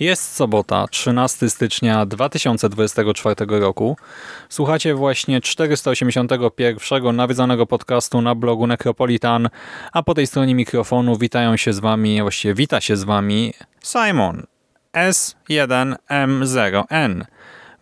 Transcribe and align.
Jest 0.00 0.34
sobota, 0.34 0.86
13 0.90 1.50
stycznia 1.50 2.06
2024 2.06 3.34
roku. 3.48 3.96
Słuchacie 4.48 4.94
właśnie 4.94 5.40
481 5.40 7.16
nawiedzonego 7.16 7.66
podcastu 7.66 8.20
na 8.20 8.34
blogu 8.34 8.66
Necropolitan, 8.66 9.48
a 9.92 10.02
po 10.02 10.14
tej 10.14 10.26
stronie 10.26 10.54
mikrofonu 10.54 11.18
witają 11.18 11.56
się 11.56 11.72
z 11.72 11.78
wami, 11.78 12.22
właściwie 12.22 12.54
wita 12.54 12.80
się 12.80 12.96
z 12.96 13.04
wami 13.04 13.54
Simon 13.82 14.42
S1M0N, 14.92 17.24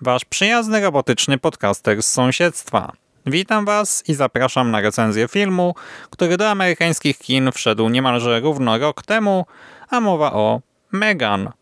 wasz 0.00 0.24
przyjazny 0.24 0.80
robotyczny 0.80 1.38
podcaster 1.38 2.02
z 2.02 2.10
sąsiedztwa. 2.10 2.92
Witam 3.26 3.64
was 3.64 4.04
i 4.08 4.14
zapraszam 4.14 4.70
na 4.70 4.80
recenzję 4.80 5.28
filmu, 5.28 5.74
który 6.10 6.36
do 6.36 6.50
amerykańskich 6.50 7.18
kin 7.18 7.52
wszedł 7.52 7.88
niemalże 7.88 8.40
równo 8.40 8.78
rok 8.78 9.02
temu, 9.02 9.46
a 9.90 10.00
mowa 10.00 10.32
o 10.32 10.60
Megan, 10.92 11.52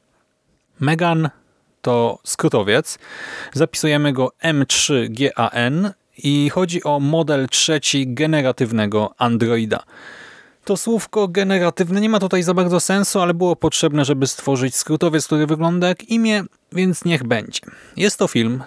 Megan 0.81 1.31
to 1.83 2.19
skrótowiec. 2.25 2.99
Zapisujemy 3.53 4.13
go 4.13 4.33
M3GAN 4.45 5.91
i 6.19 6.51
chodzi 6.51 6.85
o 6.85 7.01
model 7.01 7.49
trzeci 7.49 8.15
generatywnego 8.15 9.15
Androida. 9.19 9.83
To 10.65 10.77
słówko 10.77 11.29
generatywne 11.29 12.01
nie 12.01 12.09
ma 12.09 12.21
tutaj 12.21 12.43
za 12.43 12.55
bardzo 12.55 12.81
sensu, 12.81 13.21
ale 13.21 13.35
było 13.35 13.57
potrzebne, 13.57 14.05
żeby 14.05 14.27
stworzyć 14.27 14.77
skrótowiec, 14.77 15.27
który 15.27 15.47
wygląda 15.47 15.89
jak 15.89 16.05
imię, 16.05 16.45
więc 16.73 17.05
niech 17.05 17.25
będzie. 17.25 17.61
Jest 17.97 18.19
to 18.19 18.29
film 18.29 18.63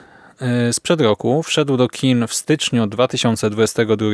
y, 0.69 0.73
sprzed 0.73 1.01
roku, 1.01 1.44
wszedł 1.44 1.78
do 1.78 1.88
kin 1.88 2.28
w 2.28 2.33
styczniu 2.33 2.88
2022 2.88 4.09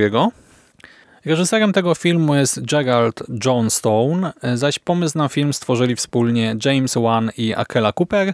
Reżyserem 1.25 1.73
tego 1.73 1.95
filmu 1.95 2.35
jest 2.35 2.65
Gerald 2.65 3.23
Johnstone, 3.45 4.33
zaś 4.53 4.79
pomysł 4.79 5.17
na 5.17 5.27
film 5.27 5.53
stworzyli 5.53 5.95
wspólnie 5.95 6.55
James 6.65 6.93
Wan 6.95 7.31
i 7.37 7.53
Akela 7.53 7.93
Cooper. 7.99 8.33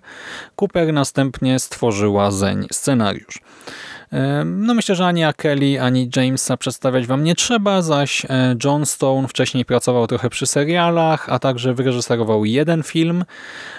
Cooper 0.61 0.93
następnie 0.93 1.59
stworzyła 1.59 2.31
zeń 2.31 2.67
scenariusz. 2.71 3.39
No 4.45 4.73
myślę, 4.73 4.95
że 4.95 5.05
ani 5.05 5.23
Akeli, 5.23 5.77
ani 5.77 6.09
Jamesa 6.15 6.57
przedstawiać 6.57 7.07
wam 7.07 7.23
nie 7.23 7.35
trzeba, 7.35 7.81
zaś 7.81 8.25
e, 8.25 8.55
Johnstone 8.63 9.27
wcześniej 9.27 9.65
pracował 9.65 10.07
trochę 10.07 10.29
przy 10.29 10.45
serialach, 10.45 11.29
a 11.29 11.39
także 11.39 11.73
wyreżyserował 11.73 12.45
jeden 12.45 12.83
film 12.83 13.25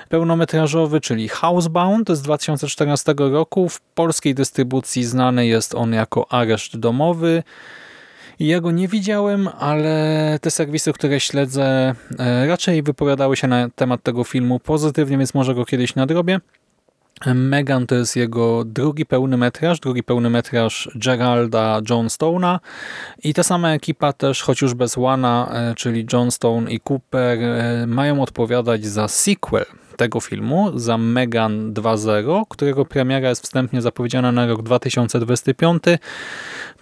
pełnometrażowy, 0.08 1.00
czyli 1.00 1.28
Housebound 1.28 2.10
z 2.10 2.22
2014 2.22 3.14
roku. 3.18 3.68
W 3.68 3.80
polskiej 3.80 4.34
dystrybucji 4.34 5.04
znany 5.04 5.46
jest 5.46 5.74
on 5.74 5.92
jako 5.92 6.32
Areszt 6.32 6.76
Domowy. 6.76 7.42
Ja 8.42 8.60
go 8.60 8.70
nie 8.70 8.88
widziałem, 8.88 9.48
ale 9.58 10.38
te 10.40 10.50
serwisy, 10.50 10.92
które 10.92 11.20
śledzę, 11.20 11.94
e, 12.18 12.46
raczej 12.46 12.82
wypowiadały 12.82 13.36
się 13.36 13.48
na 13.48 13.68
temat 13.68 14.02
tego 14.02 14.24
filmu 14.24 14.60
pozytywnie, 14.60 15.18
więc 15.18 15.34
może 15.34 15.54
go 15.54 15.64
kiedyś 15.64 15.94
nadrobię. 15.94 16.40
Megan 17.26 17.86
to 17.86 17.94
jest 17.94 18.16
jego 18.16 18.64
drugi 18.64 19.06
pełny 19.06 19.36
metraż, 19.36 19.80
drugi 19.80 20.02
pełny 20.02 20.30
metraż 20.30 20.90
Geralda 20.94 21.80
Johnstone'a. 21.90 22.58
I 23.24 23.34
ta 23.34 23.42
sama 23.42 23.72
ekipa 23.72 24.12
też, 24.12 24.42
choć 24.42 24.62
już 24.62 24.74
bez 24.74 24.96
Wana, 24.96 25.48
e, 25.52 25.74
czyli 25.74 26.06
Johnstone 26.12 26.70
i 26.70 26.80
Cooper, 26.80 27.38
e, 27.42 27.86
mają 27.86 28.22
odpowiadać 28.22 28.84
za 28.84 29.08
sequel 29.08 29.64
tego 29.96 30.20
filmu, 30.20 30.78
za 30.78 30.98
Megan 30.98 31.72
2.0, 31.74 32.44
którego 32.48 32.84
premiera 32.84 33.28
jest 33.28 33.42
wstępnie 33.42 33.82
zapowiedziana 33.82 34.32
na 34.32 34.46
rok 34.46 34.62
2025, 34.62 35.82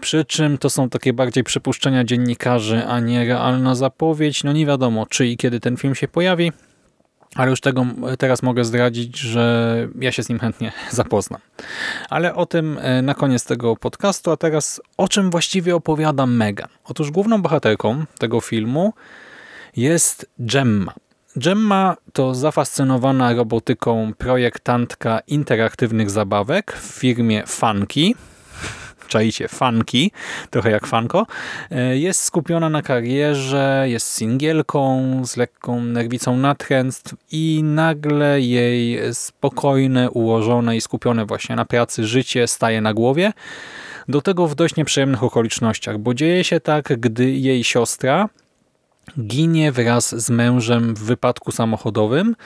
przy 0.01 0.25
czym 0.25 0.59
to 0.59 0.71
są 0.71 0.89
takie 0.89 1.13
bardziej 1.13 1.45
przypuszczenia 1.45 2.05
dziennikarzy, 2.05 2.87
a 2.87 3.01
nie 3.01 3.25
realna 3.25 3.75
zapowiedź. 3.75 4.45
No 4.45 4.53
nie 4.53 4.67
wiadomo, 4.67 5.07
czy 5.07 5.27
i 5.27 5.37
kiedy 5.37 5.61
ten 5.61 5.77
film 5.77 5.95
się 5.95 6.09
pojawi, 6.09 6.53
ale 7.35 7.51
już 7.51 7.61
tego 7.61 7.87
teraz 8.19 8.43
mogę 8.43 8.65
zdradzić, 8.65 9.19
że 9.19 9.89
ja 10.01 10.13
się 10.13 10.23
z 10.23 10.29
nim 10.29 10.39
chętnie 10.39 10.73
zapoznam. 10.91 11.41
Ale 12.11 12.35
o 12.35 12.47
tym 12.47 12.79
e, 12.81 13.03
na 13.03 13.15
koniec 13.15 13.45
tego 13.45 13.77
podcastu, 13.77 14.31
a 14.31 14.37
teraz 14.37 14.81
o 14.97 15.09
czym 15.09 15.31
właściwie 15.31 15.77
opowiada 15.77 16.27
Megan. 16.27 16.69
Otóż 16.85 17.11
główną 17.11 17.43
bohaterką 17.43 18.05
tego 18.19 18.41
filmu 18.41 18.93
jest 19.77 20.31
Gemma. 20.39 20.95
Gemma 21.37 21.97
to 22.13 22.35
zafascynowana 22.35 23.33
robotyką 23.35 24.13
projektantka 24.19 25.21
interaktywnych 25.27 26.11
zabawek 26.11 26.73
w 26.73 27.01
firmie 27.01 27.43
Funky, 27.47 28.15
czaicie, 29.11 29.49
fanki, 29.49 30.11
trochę 30.51 30.71
jak 30.71 30.87
fanko, 30.87 31.27
e, 31.71 31.99
jest 31.99 32.23
skupiona 32.23 32.71
na 32.71 32.83
karierze, 32.83 33.85
jest 33.87 34.15
singielką 34.15 35.23
z 35.25 35.37
lekką 35.37 35.85
nerwicą 35.85 36.37
natręctw 36.37 37.15
i 37.33 37.61
nagle 37.65 38.41
jej 38.41 39.15
spokojne, 39.15 40.11
ułożone 40.11 40.77
i 40.77 40.81
skupione 40.81 41.27
właśnie 41.27 41.57
na 41.57 41.65
pracy 41.65 42.07
życie 42.07 42.47
staje 42.47 42.81
na 42.81 42.95
głowie. 42.95 43.33
Do 44.09 44.21
tego 44.21 44.49
w 44.49 44.55
dość 44.55 44.77
nieprzyjemnych 44.77 45.23
okolicznościach, 45.23 45.99
bo 45.99 46.15
dzieje 46.15 46.45
się 46.45 46.61
tak, 46.61 47.01
gdy 47.01 47.31
jej 47.31 47.65
siostra 47.65 48.29
ginie 49.19 49.73
wraz 49.73 50.25
z 50.25 50.31
mężem 50.31 50.95
w 50.95 51.03
wypadku 51.03 51.53
samochodowym, 51.53 52.37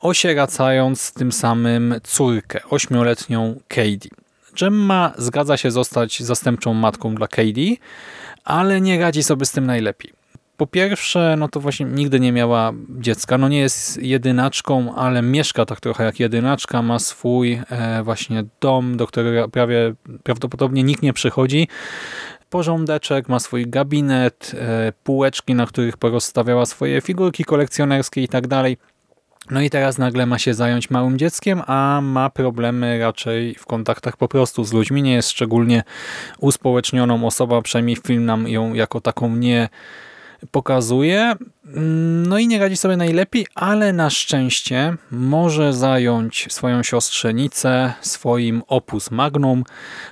osieracając 0.00 1.12
tym 1.12 1.32
samym 1.32 1.94
córkę, 2.02 2.60
ośmioletnią 2.70 3.60
Katie. 3.68 4.23
Gemma 4.60 5.12
zgadza 5.18 5.56
się 5.56 5.70
zostać 5.70 6.22
zastępczą 6.22 6.74
matką 6.74 7.14
dla 7.14 7.28
Katie, 7.28 7.76
ale 8.44 8.80
nie 8.80 9.00
radzi 9.00 9.22
sobie 9.22 9.46
z 9.46 9.52
tym 9.52 9.66
najlepiej. 9.66 10.12
Po 10.56 10.66
pierwsze, 10.66 11.34
no 11.38 11.48
to 11.48 11.60
właśnie 11.60 11.86
nigdy 11.86 12.20
nie 12.20 12.32
miała 12.32 12.72
dziecka. 12.88 13.38
No 13.38 13.48
nie 13.48 13.58
jest 13.58 14.02
jedynaczką, 14.02 14.94
ale 14.94 15.22
mieszka 15.22 15.64
tak 15.64 15.80
trochę 15.80 16.04
jak 16.04 16.20
jedynaczka. 16.20 16.82
Ma 16.82 16.98
swój 16.98 17.60
e, 17.70 18.02
właśnie 18.02 18.44
dom, 18.60 18.96
do 18.96 19.06
którego 19.06 19.48
prawie 19.48 19.94
prawdopodobnie 20.22 20.82
nikt 20.82 21.02
nie 21.02 21.12
przychodzi. 21.12 21.68
Porządeczek, 22.50 23.28
ma 23.28 23.40
swój 23.40 23.66
gabinet, 23.66 24.52
e, 24.54 24.92
półeczki, 25.04 25.54
na 25.54 25.66
których 25.66 25.96
porozstawiała 25.96 26.66
swoje 26.66 27.00
figurki 27.00 27.44
kolekcjonerskie 27.44 28.22
i 28.22 28.28
tak 28.28 28.46
dalej. 28.46 28.76
No 29.50 29.60
i 29.60 29.70
teraz 29.70 29.98
nagle 29.98 30.26
ma 30.26 30.38
się 30.38 30.54
zająć 30.54 30.90
małym 30.90 31.18
dzieckiem, 31.18 31.62
a 31.66 32.00
ma 32.02 32.30
problemy 32.30 32.98
raczej 32.98 33.54
w 33.54 33.66
kontaktach 33.66 34.16
po 34.16 34.28
prostu 34.28 34.64
z 34.64 34.72
ludźmi. 34.72 35.02
Nie 35.02 35.12
jest 35.12 35.30
szczególnie 35.30 35.82
uspołecznioną 36.38 37.26
osobą, 37.26 37.62
przynajmniej 37.62 37.96
film 37.96 38.24
nam 38.24 38.48
ją 38.48 38.74
jako 38.74 39.00
taką 39.00 39.36
nie 39.36 39.68
pokazuje. 40.50 41.34
No 42.28 42.38
i 42.38 42.48
nie 42.48 42.58
radzi 42.58 42.76
sobie 42.76 42.96
najlepiej, 42.96 43.46
ale 43.54 43.92
na 43.92 44.10
szczęście 44.10 44.96
może 45.10 45.72
zająć 45.72 46.46
swoją 46.50 46.82
siostrzenicę 46.82 47.92
swoim 48.00 48.62
opus 48.66 49.10
magnum, 49.10 49.64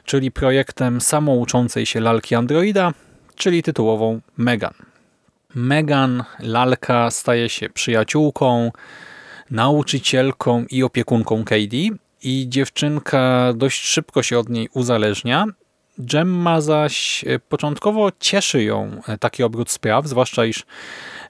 czyli 0.04 0.30
projektem 0.30 1.00
samouczącej 1.00 1.86
się 1.86 2.00
lalki 2.00 2.34
Androida, 2.34 2.92
czyli 3.34 3.62
tytułową 3.62 4.20
Megan. 4.36 4.74
Megan, 5.54 6.24
lalka, 6.38 7.10
staje 7.10 7.48
się 7.48 7.70
przyjaciółką, 7.70 8.70
nauczycielką 9.52 10.64
i 10.70 10.82
opiekunką 10.82 11.44
Katie 11.44 11.90
i 12.22 12.46
dziewczynka 12.48 13.52
dość 13.56 13.84
szybko 13.84 14.22
się 14.22 14.38
od 14.38 14.48
niej 14.48 14.68
uzależnia. 14.74 15.46
Gemma 15.98 16.60
zaś 16.60 17.24
e, 17.24 17.38
początkowo 17.38 18.12
cieszy 18.20 18.62
ją 18.62 19.00
e, 19.08 19.18
taki 19.18 19.42
obrót 19.42 19.70
spraw, 19.70 20.06
zwłaszcza 20.06 20.44
iż 20.46 20.62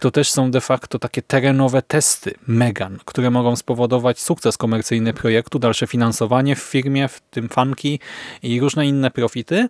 to 0.00 0.10
też 0.10 0.30
są 0.30 0.50
de 0.50 0.60
facto 0.60 0.98
takie 0.98 1.22
terenowe 1.22 1.82
testy 1.82 2.34
Megan, 2.46 2.98
które 3.04 3.30
mogą 3.30 3.56
spowodować 3.56 4.20
sukces 4.20 4.56
komercyjny 4.56 5.14
projektu, 5.14 5.58
dalsze 5.58 5.86
finansowanie 5.86 6.56
w 6.56 6.58
firmie, 6.58 7.08
w 7.08 7.20
tym 7.20 7.48
fanki 7.48 8.00
i 8.42 8.60
różne 8.60 8.86
inne 8.86 9.10
profity. 9.10 9.68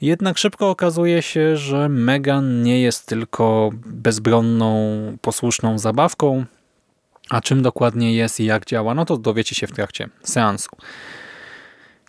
Jednak 0.00 0.38
szybko 0.38 0.70
okazuje 0.70 1.22
się, 1.22 1.56
że 1.56 1.88
Megan 1.88 2.62
nie 2.62 2.80
jest 2.80 3.06
tylko 3.06 3.70
bezbronną, 3.86 4.92
posłuszną 5.20 5.78
zabawką, 5.78 6.44
a 7.32 7.40
czym 7.40 7.62
dokładnie 7.62 8.14
jest 8.14 8.40
i 8.40 8.44
jak 8.44 8.66
działa, 8.66 8.94
no 8.94 9.04
to 9.04 9.16
dowiecie 9.16 9.54
się 9.54 9.66
w 9.66 9.72
trakcie 9.72 10.08
seansu. 10.22 10.70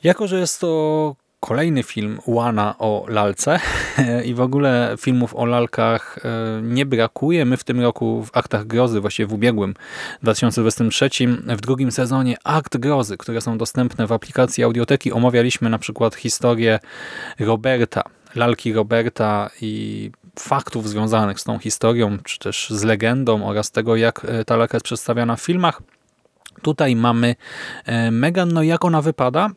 Jako, 0.04 0.28
że 0.28 0.40
jest 0.40 0.60
to 0.60 1.16
kolejny 1.40 1.84
film 1.84 2.20
Łana 2.26 2.76
o 2.80 3.06
lalce 3.08 3.60
i 4.30 4.34
w 4.34 4.42
ogóle 4.42 4.96
filmów 5.00 5.36
o 5.36 5.46
lalkach 5.46 6.20
e, 6.26 6.62
nie 6.62 6.86
brakuje. 6.86 7.46
My 7.46 7.58
w 7.58 7.64
tym 7.64 7.82
roku 7.82 8.24
w 8.24 8.38
Aktach 8.38 8.68
Grozy, 8.68 9.02
właściwie 9.02 9.28
w 9.28 9.34
ubiegłym 9.34 9.74
2023, 10.24 11.10
w 11.48 11.62
drugim 11.62 11.92
sezonie 11.92 12.38
Akt 12.44 12.78
Grozy, 12.78 13.18
które 13.18 13.42
są 13.42 13.58
dostępne 13.58 14.08
w 14.08 14.12
aplikacji 14.12 14.64
Audioteki, 14.64 15.12
omawialiśmy 15.12 15.70
na 15.70 15.80
przykład 15.80 16.16
historię 16.16 16.80
Roberta, 17.40 18.04
lalki 18.36 18.74
Roberta 18.74 19.50
i 19.62 20.12
faktów 20.40 20.90
związanych 20.90 21.40
z 21.40 21.44
tą 21.44 21.60
historią, 21.60 22.18
czy 22.24 22.40
też 22.40 22.70
z 22.70 22.84
legendą 22.84 23.46
oraz 23.46 23.72
tego, 23.72 23.96
jak 23.96 24.26
e, 24.26 24.46
ta 24.46 24.56
lalka 24.56 24.76
jest 24.78 24.86
przedstawiana 24.86 25.36
w 25.36 25.42
filmach. 25.42 25.82
Tutaj 26.62 26.96
mamy 26.96 27.36
e, 27.86 28.12
Megan, 28.12 28.54
no 28.54 28.64
jak 28.64 28.86
ona 28.86 29.02
wypada? 29.02 29.50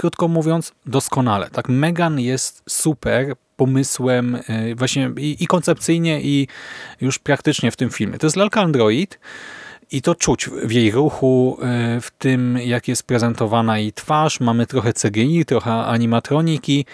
krótko 0.00 0.28
mówiąc, 0.28 0.72
doskonale. 0.86 1.50
Tak, 1.50 1.68
Megan 1.68 2.20
jest 2.20 2.62
super 2.68 3.34
pomysłem 3.56 4.38
e, 4.48 4.74
właśnie 4.74 5.10
i, 5.16 5.36
i 5.40 5.46
koncepcyjnie 5.46 6.22
i 6.22 6.48
już 7.00 7.18
praktycznie 7.18 7.70
w 7.70 7.76
tym 7.76 7.90
filmie. 7.90 8.18
To 8.18 8.26
jest 8.26 8.36
lalka 8.36 8.60
Android 8.60 9.18
i 9.92 10.02
to 10.02 10.14
czuć 10.14 10.48
w 10.48 10.70
jej 10.72 10.90
ruchu, 10.90 11.58
e, 11.62 12.00
w 12.00 12.10
tym 12.10 12.58
jak 12.64 12.88
jest 12.88 13.02
prezentowana 13.02 13.78
jej 13.78 13.92
twarz. 13.92 14.40
Mamy 14.40 14.66
trochę 14.66 14.92
CGI, 14.92 15.44
trochę 15.44 15.72
animatroniki 15.72 16.86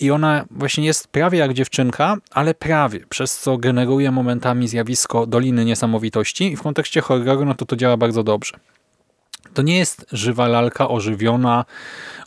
i 0.00 0.10
ona 0.10 0.44
właśnie 0.50 0.84
jest 0.84 1.08
prawie 1.08 1.38
jak 1.38 1.54
dziewczynka, 1.54 2.16
ale 2.30 2.54
prawie, 2.54 3.00
przez 3.08 3.40
co 3.40 3.58
generuje 3.58 4.10
momentami 4.10 4.68
zjawisko 4.68 5.26
Doliny 5.26 5.64
Niesamowitości 5.64 6.52
i 6.52 6.56
w 6.56 6.62
kontekście 6.62 7.00
horroru 7.00 7.44
no 7.44 7.54
to 7.54 7.64
to 7.64 7.76
działa 7.76 7.96
bardzo 7.96 8.22
dobrze. 8.22 8.56
To 9.54 9.62
nie 9.62 9.78
jest 9.78 10.06
żywa 10.12 10.48
lalka 10.48 10.88
ożywiona, 10.88 11.64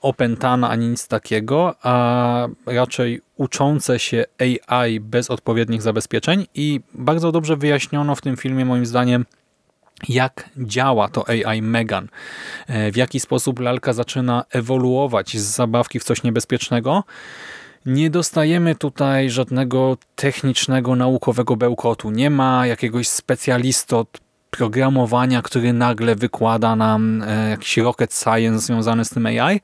opętana 0.02 0.70
ani 0.70 0.88
nic 0.88 1.08
takiego, 1.08 1.76
a 1.84 2.48
raczej 2.66 3.22
uczące 3.36 4.00
się 4.00 4.26
AI 4.38 5.00
bez 5.00 5.32
odpowiednich 5.32 5.82
zabezpieczeń 5.82 6.46
i 6.56 6.80
bardzo 6.94 7.32
dobrze 7.32 7.58
wyjaśniono 7.58 8.16
w 8.16 8.22
tym 8.22 8.38
filmie 8.38 8.66
moim 8.66 8.86
zdaniem 8.86 9.26
jak 10.10 10.50
działa 10.58 11.10
to 11.10 11.26
AI 11.30 11.62
Megan, 11.62 12.08
e, 12.68 12.92
w 12.92 12.96
jaki 12.96 13.20
sposób 13.20 13.60
lalka 13.60 13.94
zaczyna 13.94 14.44
ewoluować 14.52 15.38
z 15.38 15.44
zabawki 15.44 16.00
w 16.00 16.04
coś 16.04 16.24
niebezpiecznego. 16.24 17.04
Nie 17.86 18.10
dostajemy 18.10 18.76
tutaj 18.76 19.30
żadnego 19.30 19.98
technicznego, 20.16 20.96
naukowego 20.96 21.56
bełkotu. 21.56 22.12
Nie 22.12 22.30
ma 22.30 22.68
jakiegoś 22.68 23.08
specjalisty 23.08 23.96
od 23.96 24.20
programowania, 24.50 25.42
który 25.42 25.74
nagle 25.74 26.16
wykłada 26.16 26.76
nam 26.76 27.24
e, 27.28 27.50
jakiś 27.50 27.78
rocket 27.78 28.14
science 28.14 28.66
związany 28.66 29.06
z 29.06 29.10
tym 29.10 29.26
AI. 29.26 29.62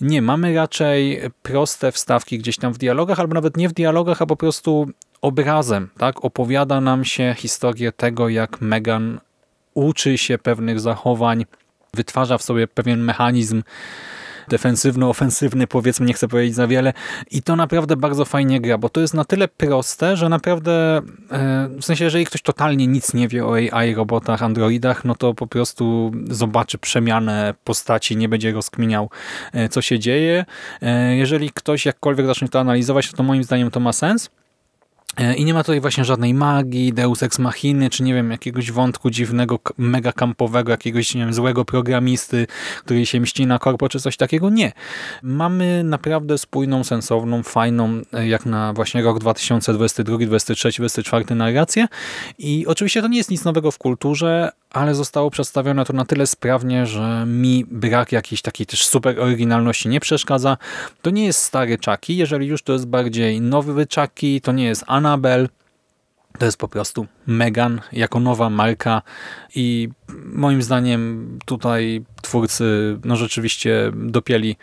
Nie, 0.00 0.22
mamy 0.22 0.54
raczej 0.54 1.20
proste 1.42 1.92
wstawki 1.92 2.38
gdzieś 2.38 2.56
tam 2.56 2.72
w 2.72 2.78
dialogach, 2.78 3.20
albo 3.20 3.34
nawet 3.34 3.56
nie 3.56 3.68
w 3.68 3.72
dialogach, 3.72 4.22
a 4.22 4.26
po 4.26 4.36
prostu 4.36 4.88
obrazem. 5.22 5.90
Tak? 5.98 6.24
Opowiada 6.24 6.80
nam 6.80 7.04
się 7.04 7.34
historię 7.38 7.92
tego, 7.92 8.28
jak 8.28 8.60
Megan 8.60 9.20
uczy 9.76 10.18
się 10.18 10.38
pewnych 10.38 10.80
zachowań, 10.80 11.44
wytwarza 11.94 12.38
w 12.38 12.42
sobie 12.42 12.66
pewien 12.66 13.00
mechanizm 13.00 13.62
defensywno-ofensywny, 14.48 15.66
powiedzmy, 15.66 16.06
nie 16.06 16.14
chcę 16.14 16.28
powiedzieć 16.28 16.54
za 16.54 16.66
wiele 16.66 16.92
i 17.30 17.42
to 17.42 17.56
naprawdę 17.56 17.96
bardzo 17.96 18.24
fajnie 18.24 18.60
gra, 18.60 18.78
bo 18.78 18.88
to 18.88 19.00
jest 19.00 19.14
na 19.14 19.24
tyle 19.24 19.48
proste, 19.48 20.16
że 20.16 20.28
naprawdę 20.28 21.02
e, 21.30 21.68
w 21.80 21.84
sensie, 21.84 22.04
jeżeli 22.04 22.26
ktoś 22.26 22.42
totalnie 22.42 22.86
nic 22.86 23.14
nie 23.14 23.28
wie 23.28 23.46
o 23.46 23.54
AI, 23.54 23.94
robotach, 23.94 24.42
androidach, 24.42 25.04
no 25.04 25.14
to 25.14 25.34
po 25.34 25.46
prostu 25.46 26.12
zobaczy 26.30 26.78
przemianę 26.78 27.54
postaci, 27.64 28.16
nie 28.16 28.28
będzie 28.28 28.52
rozkminiał, 28.52 29.10
e, 29.52 29.68
co 29.68 29.82
się 29.82 29.98
dzieje. 29.98 30.44
E, 30.82 31.16
jeżeli 31.16 31.50
ktoś 31.50 31.86
jakkolwiek 31.86 32.26
zacznie 32.26 32.48
to 32.48 32.60
analizować, 32.60 33.12
to 33.12 33.22
moim 33.22 33.44
zdaniem 33.44 33.70
to 33.70 33.80
ma 33.80 33.92
sens. 33.92 34.30
E, 35.16 35.34
I 35.34 35.44
nie 35.44 35.54
ma 35.54 35.62
tutaj 35.62 35.80
właśnie 35.80 36.04
żadnej 36.04 36.34
magii, 36.34 36.92
deus 36.92 37.22
ex 37.22 37.38
machiny, 37.38 37.90
czy 37.90 38.02
nie 38.02 38.14
wiem, 38.14 38.30
jakiegoś 38.30 38.70
wątku 38.70 39.10
dziwnego, 39.10 39.58
mega 39.78 40.12
kampowego, 40.12 40.70
jakiegoś 40.70 41.14
nie 41.14 41.20
wiem, 41.20 41.34
złego 41.34 41.64
programisty, 41.64 42.46
który 42.78 43.06
się 43.06 43.20
mści 43.20 43.46
na 43.46 43.58
korpo, 43.58 43.88
czy 43.88 44.00
coś 44.00 44.16
takiego. 44.16 44.50
Nie. 44.50 44.72
Mamy 45.22 45.84
naprawdę 45.84 46.38
spójną, 46.38 46.84
sensowną, 46.84 47.42
fajną, 47.42 48.00
e, 48.12 48.28
jak 48.28 48.46
na 48.46 48.72
właśnie 48.72 49.02
rok 49.02 49.18
2022, 49.18 50.18
2023, 50.26 50.82
2024 50.82 51.34
narrację. 51.34 51.86
I 52.38 52.66
oczywiście 52.66 53.02
to 53.02 53.08
nie 53.08 53.18
jest 53.18 53.30
nic 53.30 53.44
nowego 53.44 53.70
w 53.70 53.78
kulturze, 53.78 54.52
ale 54.70 54.94
zostało 54.94 55.30
przedstawione 55.30 55.84
to 55.84 55.92
na 55.92 56.04
tyle 56.04 56.26
sprawnie, 56.26 56.86
że 56.86 57.24
mi 57.26 57.64
brak 57.70 58.12
jakiejś 58.12 58.42
takiej 58.42 58.66
też 58.66 58.86
super 58.86 59.20
oryginalności 59.20 59.88
nie 59.88 60.00
przeszkadza. 60.00 60.56
To 61.02 61.10
nie 61.10 61.26
jest 61.26 61.42
stary 61.42 61.78
Chucky, 61.84 62.12
jeżeli 62.12 62.46
już 62.46 62.62
to 62.62 62.72
jest 62.72 62.86
bardziej 62.86 63.40
nowy 63.40 63.86
Chucky, 63.94 64.40
to 64.40 64.52
nie 64.52 64.64
jest 64.64 64.84
Annabelle, 64.96 65.48
to 66.38 66.46
jest 66.46 66.58
po 66.58 66.68
prostu 66.68 67.06
Megan 67.26 67.80
jako 67.92 68.20
nowa 68.20 68.50
marka 68.50 69.02
i 69.54 69.88
moim 70.24 70.62
zdaniem 70.62 71.38
tutaj 71.44 72.04
twórcy 72.22 72.98
no 73.04 73.16
rzeczywiście 73.16 73.92
dopieli 73.94 74.56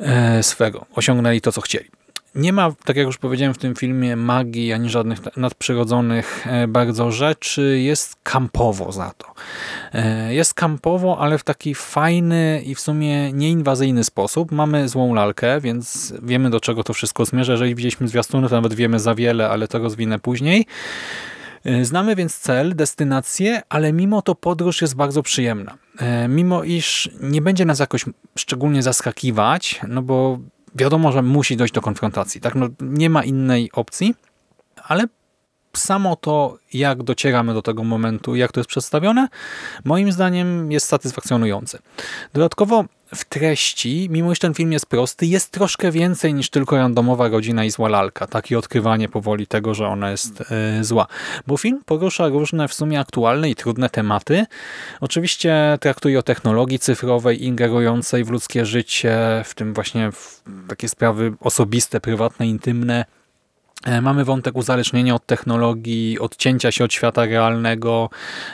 e, 0.00 0.42
swego, 0.42 0.86
osiągnęli 0.94 1.40
to, 1.40 1.52
co 1.52 1.60
chcieli. 1.60 1.95
Nie 2.36 2.52
ma, 2.52 2.72
tak 2.84 2.96
jak 2.96 3.06
już 3.06 3.18
powiedziałem 3.18 3.54
w 3.54 3.58
tym 3.58 3.74
filmie, 3.74 4.16
magii 4.16 4.72
ani 4.72 4.90
żadnych 4.90 5.36
nadprzyrodzonych 5.36 6.46
e, 6.46 6.68
bardzo 6.68 7.12
rzeczy. 7.12 7.80
Jest 7.80 8.16
kampowo 8.22 8.92
za 8.92 9.12
to. 9.18 9.26
E, 9.92 10.34
jest 10.34 10.54
kampowo, 10.54 11.18
ale 11.18 11.38
w 11.38 11.44
taki 11.44 11.74
fajny 11.74 12.62
i 12.64 12.74
w 12.74 12.80
sumie 12.80 13.32
nieinwazyjny 13.32 14.04
sposób. 14.04 14.52
Mamy 14.52 14.88
złą 14.88 15.14
lalkę, 15.14 15.60
więc 15.60 16.14
wiemy 16.22 16.50
do 16.50 16.60
czego 16.60 16.84
to 16.84 16.92
wszystko 16.92 17.24
zmierza. 17.24 17.52
Jeżeli 17.52 17.74
widzieliśmy 17.74 18.08
zwiastuny, 18.08 18.48
to 18.48 18.54
nawet 18.54 18.74
wiemy 18.74 19.00
za 19.00 19.14
wiele, 19.14 19.50
ale 19.50 19.68
to 19.68 19.78
rozwinę 19.78 20.18
później. 20.18 20.66
E, 21.64 21.84
znamy 21.84 22.16
więc 22.16 22.38
cel, 22.38 22.76
destynację, 22.76 23.62
ale 23.68 23.92
mimo 23.92 24.22
to 24.22 24.34
podróż 24.34 24.82
jest 24.82 24.96
bardzo 24.96 25.22
przyjemna. 25.22 25.78
Mimo 26.28 26.64
iż 26.64 27.10
nie 27.20 27.42
będzie 27.42 27.64
nas 27.64 27.78
jakoś 27.78 28.04
szczególnie 28.38 28.82
zaskakiwać, 28.82 29.80
no 29.88 30.02
bo 30.02 30.38
wiadomo, 30.78 31.12
że 31.12 31.22
musi 31.22 31.56
dojść 31.56 31.74
do 31.74 31.80
konfrontacji. 31.80 32.40
Tak? 32.40 32.54
No, 32.54 32.68
nie 32.80 33.10
ma 33.10 33.24
innej 33.24 33.70
opcji, 33.72 34.14
ale 34.82 35.04
samo 35.78 36.16
to, 36.16 36.58
jak 36.72 37.02
docieramy 37.02 37.54
do 37.54 37.62
tego 37.62 37.84
momentu, 37.84 38.36
jak 38.36 38.52
to 38.52 38.60
jest 38.60 38.68
przedstawione, 38.68 39.28
moim 39.84 40.12
zdaniem 40.12 40.72
jest 40.72 40.88
satysfakcjonujące. 40.88 41.78
Dodatkowo 42.32 42.84
w 43.14 43.24
treści, 43.24 44.08
mimo 44.10 44.32
iż 44.32 44.38
ten 44.38 44.54
film 44.54 44.72
jest 44.72 44.86
prosty, 44.86 45.26
jest 45.26 45.50
troszkę 45.50 45.90
więcej 45.90 46.34
niż 46.34 46.50
tylko 46.50 46.76
randomowa 46.76 47.28
rodzina 47.28 47.64
i 47.64 47.70
zła 47.70 47.88
lalka. 47.88 48.26
Takie 48.26 48.58
odkrywanie 48.58 49.08
powoli 49.08 49.46
tego, 49.46 49.74
że 49.74 49.88
ona 49.88 50.10
jest 50.10 50.40
e, 50.40 50.84
zła. 50.84 51.06
Bo 51.46 51.56
film 51.56 51.82
porusza 51.86 52.28
różne 52.28 52.68
w 52.68 52.74
sumie 52.74 53.00
aktualne 53.00 53.50
i 53.50 53.54
trudne 53.54 53.90
tematy. 53.90 54.46
Oczywiście 55.00 55.78
traktuje 55.80 56.18
o 56.18 56.22
technologii 56.22 56.78
cyfrowej 56.78 57.44
ingerującej 57.44 58.24
w 58.24 58.30
ludzkie 58.30 58.66
życie, 58.66 59.42
w 59.44 59.54
tym 59.54 59.74
właśnie 59.74 60.12
w 60.12 60.42
takie 60.68 60.88
sprawy 60.88 61.32
osobiste, 61.40 62.00
prywatne, 62.00 62.46
intymne, 62.46 63.04
mamy 64.02 64.24
wątek 64.24 64.56
uzależnienia 64.56 65.14
od 65.14 65.26
technologii, 65.26 66.18
odcięcia 66.18 66.72
się 66.72 66.84
od 66.84 66.92
świata 66.92 67.24
realnego, 67.24 68.10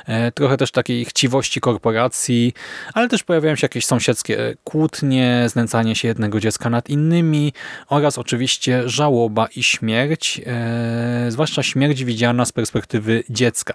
e, 0.06 0.32
trochę 0.32 0.56
też 0.56 0.70
takiej 0.70 1.04
chciwości 1.04 1.60
korporacji, 1.60 2.52
ale 2.94 3.08
też 3.08 3.22
pojawiają 3.22 3.56
się 3.56 3.64
jakieś 3.64 3.86
sąsiedzkie 3.86 4.54
kłótnie, 4.64 5.44
znęcanie 5.46 5.94
się 5.94 6.08
jednego 6.08 6.40
dziecka 6.40 6.70
nad 6.70 6.90
innymi 6.90 7.52
oraz 7.88 8.18
oczywiście 8.18 8.88
żałoba 8.88 9.46
i 9.56 9.62
śmierć, 9.62 10.40
e, 10.46 11.26
zwłaszcza 11.28 11.62
śmierć 11.62 12.04
widziana 12.04 12.44
z 12.44 12.52
perspektywy 12.52 13.24
dziecka. 13.30 13.74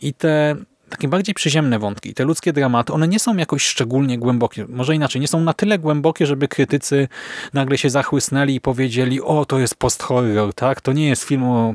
I 0.00 0.14
te 0.14 0.56
takie 0.94 1.08
bardziej 1.08 1.34
przyziemne 1.34 1.78
wątki, 1.78 2.14
te 2.14 2.24
ludzkie 2.24 2.52
dramaty, 2.52 2.92
one 2.92 3.08
nie 3.08 3.18
są 3.18 3.36
jakoś 3.36 3.62
szczególnie 3.62 4.18
głębokie. 4.18 4.66
Może 4.68 4.94
inaczej, 4.94 5.20
nie 5.20 5.28
są 5.28 5.40
na 5.40 5.52
tyle 5.52 5.78
głębokie, 5.78 6.26
żeby 6.26 6.48
krytycy 6.48 7.08
nagle 7.52 7.78
się 7.78 7.90
zachłysnęli 7.90 8.54
i 8.54 8.60
powiedzieli, 8.60 9.20
o, 9.20 9.44
to 9.44 9.58
jest 9.58 9.74
post-horror, 9.74 10.54
tak? 10.54 10.80
To 10.80 10.92
nie 10.92 11.08
jest 11.08 11.24
film 11.24 11.42
o 11.42 11.74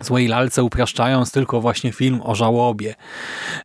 złej 0.00 0.28
lalce 0.28 0.62
upraszczając 0.62 1.32
tylko 1.32 1.60
właśnie 1.60 1.92
film 1.92 2.20
o 2.24 2.34
żałobie. 2.34 2.94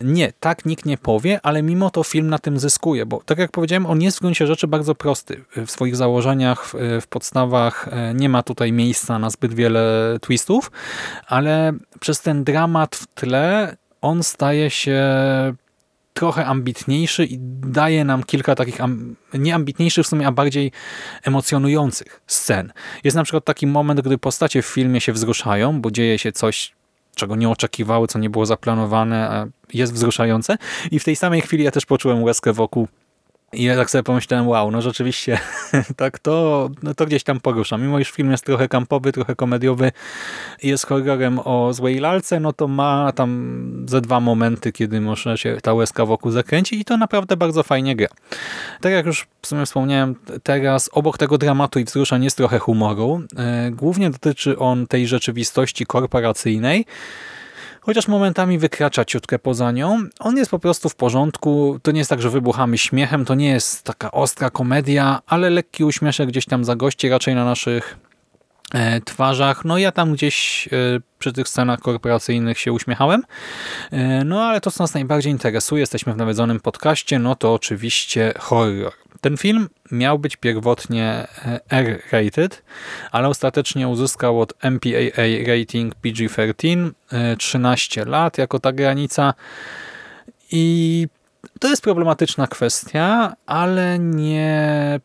Nie, 0.01 0.33
tak 0.39 0.65
nikt 0.65 0.85
nie 0.85 0.97
powie, 0.97 1.39
ale 1.43 1.63
mimo 1.63 1.89
to 1.89 2.03
film 2.03 2.29
na 2.29 2.39
tym 2.39 2.59
zyskuje, 2.59 3.05
bo 3.05 3.21
tak 3.25 3.37
jak 3.37 3.51
powiedziałem, 3.51 3.85
on 3.85 4.01
jest 4.01 4.17
w 4.17 4.21
gruncie 4.21 4.47
rzeczy 4.47 4.67
bardzo 4.67 4.95
prosty. 4.95 5.43
W 5.65 5.71
swoich 5.71 5.95
założeniach, 5.95 6.73
w 7.01 7.07
podstawach 7.07 7.87
e, 7.91 8.13
nie 8.13 8.29
ma 8.29 8.43
tutaj 8.43 8.71
miejsca 8.71 9.19
na 9.19 9.29
zbyt 9.29 9.53
wiele 9.53 10.17
twistów, 10.21 10.71
ale 11.27 11.73
przez 11.99 12.21
ten 12.21 12.43
dramat 12.43 12.95
w 12.95 13.07
tle 13.07 13.77
on 14.01 14.23
staje 14.23 14.69
się 14.69 15.03
trochę 16.13 16.45
ambitniejszy 16.45 17.25
i 17.25 17.37
daje 17.61 18.05
nam 18.05 18.23
kilka 18.23 18.55
takich, 18.55 18.77
nie 19.33 19.55
ambitniejszych 19.55 20.05
w 20.05 20.09
sumie, 20.09 20.27
a 20.27 20.31
bardziej 20.31 20.71
emocjonujących 21.23 22.21
scen. 22.27 22.73
Jest 23.03 23.17
na 23.17 23.23
przykład 23.23 23.45
taki 23.45 23.67
moment, 23.67 24.01
gdy 24.01 24.17
postacie 24.17 24.61
w 24.61 24.65
filmie 24.65 25.01
się 25.01 25.13
wzruszają, 25.13 25.81
bo 25.81 25.91
dzieje 25.91 26.19
się 26.19 26.31
coś, 26.31 26.75
czego 27.15 27.35
nie 27.35 27.49
oczekiwały, 27.49 28.07
co 28.07 28.19
nie 28.19 28.29
było 28.29 28.45
zaplanowane, 28.45 29.29
a 29.29 29.47
jest 29.73 29.93
wzruszające. 29.93 30.57
I 30.91 30.99
w 30.99 31.03
tej 31.03 31.15
samej 31.15 31.41
chwili 31.41 31.63
ja 31.63 31.71
też 31.71 31.85
poczułem 31.85 32.23
łezkę 32.23 32.53
wokół 32.53 32.87
i 33.53 33.63
ja 33.63 33.75
tak 33.75 33.89
sobie 33.89 34.03
pomyślałem, 34.03 34.47
wow, 34.47 34.71
no 34.71 34.81
rzeczywiście, 34.81 35.39
tak 35.95 36.19
to, 36.19 36.69
no 36.83 36.93
to 36.93 37.05
gdzieś 37.05 37.23
tam 37.23 37.39
porusza. 37.39 37.77
Mimo 37.77 37.99
iż 37.99 38.11
film 38.11 38.31
jest 38.31 38.45
trochę 38.45 38.67
kampowy, 38.67 39.11
trochę 39.11 39.35
komediowy 39.35 39.91
jest 40.63 40.85
horrorem 40.85 41.39
o 41.39 41.73
złej 41.73 41.99
lalce, 41.99 42.39
no 42.39 42.53
to 42.53 42.67
ma 42.67 43.11
tam 43.11 43.85
ze 43.89 44.01
dwa 44.01 44.19
momenty, 44.19 44.71
kiedy 44.71 45.01
można 45.01 45.37
się 45.37 45.57
ta 45.63 45.73
łezka 45.73 46.05
wokół 46.05 46.31
zakręci 46.31 46.79
i 46.79 46.85
to 46.85 46.97
naprawdę 46.97 47.37
bardzo 47.37 47.63
fajnie 47.63 47.95
gra. 47.95 48.07
Tak 48.81 48.91
jak 48.91 49.05
już 49.05 49.27
w 49.41 49.47
sumie 49.47 49.65
wspomniałem, 49.65 50.15
teraz 50.43 50.89
obok 50.93 51.17
tego 51.17 51.37
dramatu 51.37 51.79
i 51.79 51.83
wzruszeń 51.83 52.23
jest 52.23 52.37
trochę 52.37 52.59
humoru. 52.59 53.21
E, 53.37 53.71
głównie 53.71 54.09
dotyczy 54.09 54.59
on 54.59 54.87
tej 54.87 55.07
rzeczywistości 55.07 55.85
korporacyjnej, 55.85 56.85
chociaż 57.87 58.07
momentami 58.07 58.59
wykracza 58.59 59.05
ciutkę 59.05 59.39
poza 59.39 59.71
nią. 59.71 60.03
On 60.19 60.37
jest 60.37 60.51
po 60.51 60.59
prostu 60.59 60.89
w 60.89 60.95
porządku. 60.95 61.79
To 61.83 61.91
nie 61.91 61.99
jest 61.99 62.09
tak, 62.09 62.21
że 62.21 62.29
wybuchamy 62.29 62.77
śmiechem, 62.77 63.25
to 63.25 63.35
nie 63.35 63.49
jest 63.49 63.83
taka 63.83 64.11
ostra 64.11 64.49
komedia, 64.49 65.21
ale 65.27 65.49
lekki 65.49 65.83
uśmieszek 65.83 66.29
gdzieś 66.29 66.45
tam 66.45 66.65
zagości 66.65 67.09
raczej 67.09 67.35
na 67.35 67.45
naszych 67.45 67.97
twarzach. 69.05 69.65
No 69.65 69.77
ja 69.77 69.91
tam 69.91 70.13
gdzieś 70.13 70.67
e, 70.67 70.69
przy 71.19 71.33
tych 71.33 71.47
scenach 71.47 71.79
korporacyjnych 71.79 72.59
się 72.59 72.73
uśmiechałem. 72.73 73.23
E, 73.91 74.23
no 74.23 74.43
ale 74.43 74.61
to, 74.61 74.71
co 74.71 74.83
nas 74.83 74.93
najbardziej 74.93 75.31
interesuje, 75.31 75.79
jesteśmy 75.79 76.13
w 76.13 76.17
nawiedzonym 76.17 76.59
podcaście, 76.59 77.19
no 77.19 77.35
to 77.35 77.53
oczywiście 77.53 78.33
horror. 78.39 78.93
Ten 79.21 79.37
film 79.37 79.69
miał 79.91 80.19
być 80.19 80.35
pierwotnie 80.35 81.27
e, 81.45 81.59
R-rated, 81.69 82.63
ale 83.11 83.27
ostatecznie 83.27 83.87
uzyskał 83.87 84.41
od 84.41 84.53
MPAA 84.63 85.23
rating 85.47 85.95
PG-13 85.95 86.91
13 87.37 88.01
e, 88.01 88.05
lat 88.05 88.37
jako 88.37 88.59
ta 88.59 88.71
granica 88.71 89.33
i 90.51 91.07
to 91.59 91.67
jest 91.67 91.81
problematyczna 91.81 92.47
kwestia, 92.47 93.33
ale 93.45 93.99
nie 93.99 94.99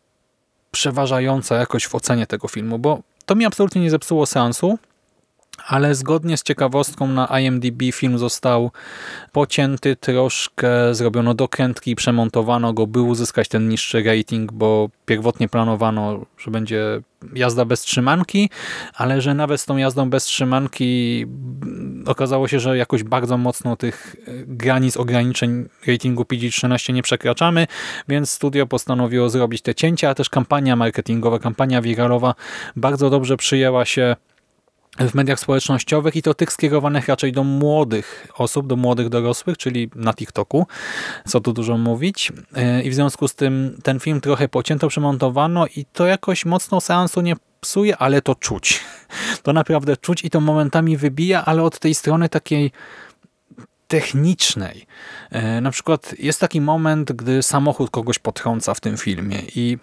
przeważająca 0.71 1.57
jakoś 1.57 1.87
w 1.87 1.95
ocenie 1.95 2.27
tego 2.27 2.49
filmu, 2.49 2.79
bo 2.79 3.03
to 3.27 3.35
mi 3.35 3.45
absolutnie 3.45 3.81
nie 3.83 3.91
zepsuło 3.91 4.27
seansu 4.27 4.79
ale 5.67 5.95
zgodnie 5.95 6.37
z 6.37 6.43
ciekawostką 6.43 7.07
na 7.07 7.41
IMDb 7.41 7.83
film 7.93 8.19
został 8.19 8.71
pocięty 9.33 9.97
troszkę, 9.97 10.95
zrobiono 10.95 11.35
dokrętki 11.35 11.97
przemontowano 11.97 12.73
go, 12.73 12.87
by 12.87 13.03
uzyskać 13.03 13.49
ten 13.49 13.69
niższy 13.69 14.03
rating, 14.03 14.53
bo 14.53 14.91
pierwotnie 15.07 15.49
planowano, 15.49 16.27
że 16.39 16.51
będzie 16.51 17.01
jazda 17.35 17.65
bez 17.65 17.81
trzymanki, 17.81 18.51
ale 18.95 19.21
że 19.21 19.35
nawet 19.35 19.61
z 19.61 19.67
tą 19.67 19.77
jazdą 19.77 20.11
bez 20.11 20.25
trzymanki 20.25 21.27
okazało 22.07 22.49
się, 22.49 22.61
że 22.61 22.77
jakoś 22.79 23.03
bardzo 23.03 23.39
mocno 23.39 23.77
tych 23.77 24.17
granic 24.47 24.97
ograniczeń 24.97 25.69
ratingu 25.87 26.23
PG-13 26.23 26.95
nie 26.95 27.03
przekraczamy, 27.03 27.67
więc 28.09 28.31
studio 28.31 28.67
postanowiło 28.67 29.29
zrobić 29.29 29.63
te 29.63 29.75
cięcia, 29.75 30.09
a 30.09 30.15
też 30.15 30.31
kampania 30.31 30.77
marketingowa, 30.77 31.39
kampania 31.39 31.83
wiralowa 31.83 32.35
bardzo 32.77 33.11
dobrze 33.11 33.37
przyjęła 33.37 33.85
się 33.85 34.17
w 34.99 35.15
mediach 35.15 35.41
społecznościowych 35.41 36.17
i 36.17 36.23
to 36.23 36.35
tych 36.35 36.53
skierowanych 36.53 37.09
raczej 37.09 37.33
do 37.33 37.45
młodych 37.45 38.27
osób, 38.35 38.67
do 38.67 38.77
młodych 38.77 39.09
dorosłych, 39.09 39.59
czyli 39.59 39.91
na 39.95 40.15
TikToku, 40.15 40.67
co 41.29 41.41
tu 41.41 41.53
dużo 41.53 41.79
mówić. 41.79 42.33
E, 42.55 42.83
I 42.83 42.91
w 42.91 42.95
związku 42.95 43.29
z 43.29 43.35
tym 43.35 43.79
ten 43.83 44.01
film 44.01 44.21
trochę 44.21 44.49
pocięto, 44.49 44.89
przemontowano 44.89 45.67
i 45.67 45.85
to 45.93 46.07
jakoś 46.07 46.45
mocno 46.45 46.81
seansu 46.81 47.21
nie 47.21 47.35
psuje, 47.61 47.97
ale 47.97 48.23
to 48.23 48.35
czuć. 48.35 48.81
To 49.43 49.53
naprawdę 49.53 49.97
czuć 49.97 50.25
i 50.25 50.31
to 50.31 50.41
momentami 50.41 50.97
wybija, 50.97 51.45
ale 51.45 51.63
od 51.63 51.79
tej 51.79 51.95
strony 51.95 52.29
takiej 52.29 52.73
technicznej. 53.89 54.87
E, 55.31 55.61
na 55.61 55.71
przykład 55.71 56.15
jest 56.19 56.41
taki 56.41 56.61
moment, 56.61 57.13
gdy 57.13 57.43
samochód 57.43 57.91
kogoś 57.91 58.19
potrąca 58.19 58.75
w 58.75 58.81
tym 58.81 58.97
filmie 58.97 59.43
i 59.55 59.79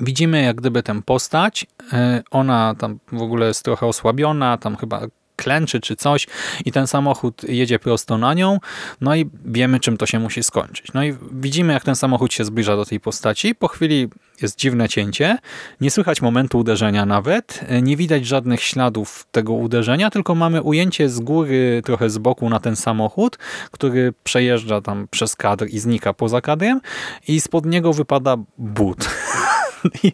Widzimy 0.00 0.42
jak 0.42 0.56
gdyby 0.56 0.82
tę 0.82 1.02
postać, 1.02 1.66
e, 1.92 2.22
ona 2.30 2.74
tam 2.78 2.98
w 3.12 3.22
ogóle 3.22 3.46
jest 3.46 3.62
trochę 3.62 3.86
osłabiona, 3.86 4.58
tam 4.58 4.76
chyba 4.76 5.06
klęczy 5.36 5.80
czy 5.80 5.96
coś 5.96 6.26
i 6.64 6.72
ten 6.72 6.86
samochód 6.86 7.44
jedzie 7.44 7.78
prosto 7.78 8.18
na 8.18 8.34
nią, 8.34 8.58
no 9.00 9.16
i 9.16 9.30
wiemy 9.44 9.80
czym 9.80 9.96
to 9.96 10.06
się 10.06 10.18
musi 10.18 10.42
skończyć. 10.42 10.92
No 10.94 11.04
i 11.04 11.14
widzimy 11.32 11.72
jak 11.72 11.84
ten 11.84 11.96
samochód 11.96 12.32
się 12.32 12.44
zbliża 12.44 12.76
do 12.76 12.84
tej 12.84 13.00
postaci, 13.00 13.54
po 13.54 13.68
chwili 13.68 14.08
jest 14.42 14.58
dziwne 14.58 14.88
cięcie, 14.88 15.38
nie 15.80 15.90
słychać 15.90 16.22
momentu 16.22 16.58
uderzenia 16.58 17.06
nawet, 17.06 17.60
e, 17.68 17.82
nie 17.82 17.96
widać 17.96 18.26
żadnych 18.26 18.62
śladów 18.62 19.26
tego 19.32 19.52
uderzenia, 19.52 20.10
tylko 20.10 20.34
mamy 20.34 20.62
ujęcie 20.62 21.08
z 21.08 21.20
góry, 21.20 21.82
trochę 21.84 22.10
z 22.10 22.18
boku 22.18 22.50
na 22.50 22.60
ten 22.60 22.76
samochód, 22.76 23.38
który 23.70 24.14
przejeżdża 24.24 24.80
tam 24.80 25.08
przez 25.10 25.36
kadr 25.36 25.66
i 25.70 25.78
znika 25.78 26.12
poza 26.12 26.40
kadrem. 26.40 26.80
I 27.28 27.40
spod 27.40 27.66
niego 27.66 27.92
wypada 27.92 28.36
but. 28.58 29.08
I 30.02 30.12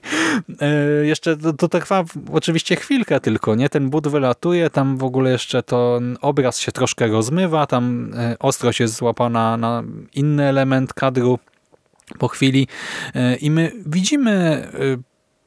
e, 0.60 1.06
jeszcze 1.06 1.36
to, 1.36 1.52
to 1.52 1.68
trwa 1.68 2.04
oczywiście 2.32 2.76
chwilkę 2.76 3.20
tylko, 3.20 3.54
nie? 3.54 3.68
Ten 3.68 3.90
but 3.90 4.08
wylatuje, 4.08 4.70
tam 4.70 4.96
w 4.96 5.04
ogóle 5.04 5.30
jeszcze 5.30 5.62
to 5.62 6.00
obraz 6.20 6.58
się 6.58 6.72
troszkę 6.72 7.06
rozmywa, 7.06 7.66
tam 7.66 8.14
e, 8.16 8.36
ostrość 8.38 8.80
jest 8.80 8.94
złapana 8.94 9.56
na 9.56 9.82
inny 10.14 10.44
element 10.44 10.94
kadru 10.94 11.38
po 12.18 12.28
chwili 12.28 12.68
e, 13.14 13.36
i 13.36 13.50
my 13.50 13.72
widzimy 13.86 14.68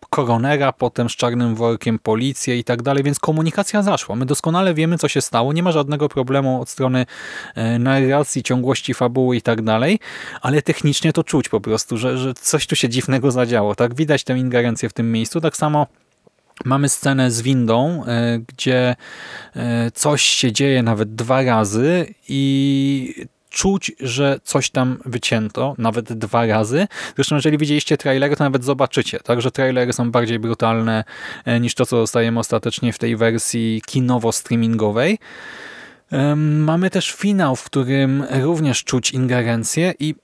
koronera, 0.10 0.74
potem 0.74 1.10
z 1.10 1.16
czarnym 1.16 1.56
workiem 1.56 2.00
policję 2.00 2.58
i 2.58 2.64
tak 2.64 2.82
dalej, 2.82 3.04
więc 3.04 3.20
komunikacja 3.20 3.84
zaszła. 3.84 4.16
My 4.16 4.26
doskonale 4.26 4.74
wiemy, 4.74 4.98
co 4.98 5.08
się 5.08 5.22
stało, 5.22 5.54
nie 5.54 5.64
ma 5.64 5.72
żadnego 5.72 6.10
problemu 6.10 6.62
od 6.62 6.70
strony 6.70 7.06
e, 7.56 7.80
narracji, 7.80 8.44
ciągłości 8.44 8.94
fabuły 8.94 9.38
i 9.38 9.42
tak 9.42 9.62
dalej, 9.62 10.00
ale 10.42 10.62
technicznie 10.62 11.14
to 11.14 11.24
czuć 11.24 11.50
po 11.50 11.62
prostu, 11.62 11.98
że, 11.98 12.18
że 12.18 12.34
coś 12.34 12.68
tu 12.68 12.76
się 12.76 12.90
dziwnego 12.90 13.32
zadziało. 13.32 13.76
Tak 13.76 13.96
Widać 13.96 14.24
tę 14.24 14.38
ingerencję 14.38 14.90
w 14.90 14.94
tym 14.94 15.12
miejscu. 15.12 15.42
Tak 15.42 15.58
samo 15.58 15.88
Mamy 16.66 16.90
scenę 16.90 17.32
z 17.32 17.42
windą, 17.42 18.04
e, 18.06 18.40
gdzie 18.48 18.96
e, 19.56 19.92
coś 19.92 20.22
się 20.22 20.52
dzieje 20.52 20.84
nawet 20.84 21.16
dwa 21.16 21.44
razy 21.44 22.14
i 22.30 23.28
czuć, 23.56 23.92
że 24.00 24.40
coś 24.44 24.70
tam 24.70 24.98
wycięto, 25.06 25.76
nawet 25.78 26.14
dwa 26.14 26.46
razy. 26.46 26.88
Zresztą 27.16 27.36
jeżeli 27.36 27.58
widzieliście 27.58 27.98
trailery, 27.98 28.36
to 28.36 28.44
nawet 28.44 28.64
zobaczycie, 28.64 29.20
tak, 29.20 29.42
że 29.42 29.52
trailery 29.52 29.94
są 29.94 30.12
bardziej 30.12 30.40
brutalne 30.40 31.04
e, 31.46 31.60
niż 31.60 31.76
to, 31.76 31.86
co 31.86 31.96
dostajemy 31.96 32.40
ostatecznie 32.40 32.94
w 32.94 32.98
tej 32.98 33.16
wersji 33.16 33.82
kinowo-streamingowej. 33.88 35.18
Mamy 36.36 36.90
też 36.90 37.12
finał, 37.12 37.56
w 37.56 37.64
którym 37.64 38.24
również 38.30 38.84
czuć 38.84 39.12
ingerencję 39.12 39.94
i 40.00 40.16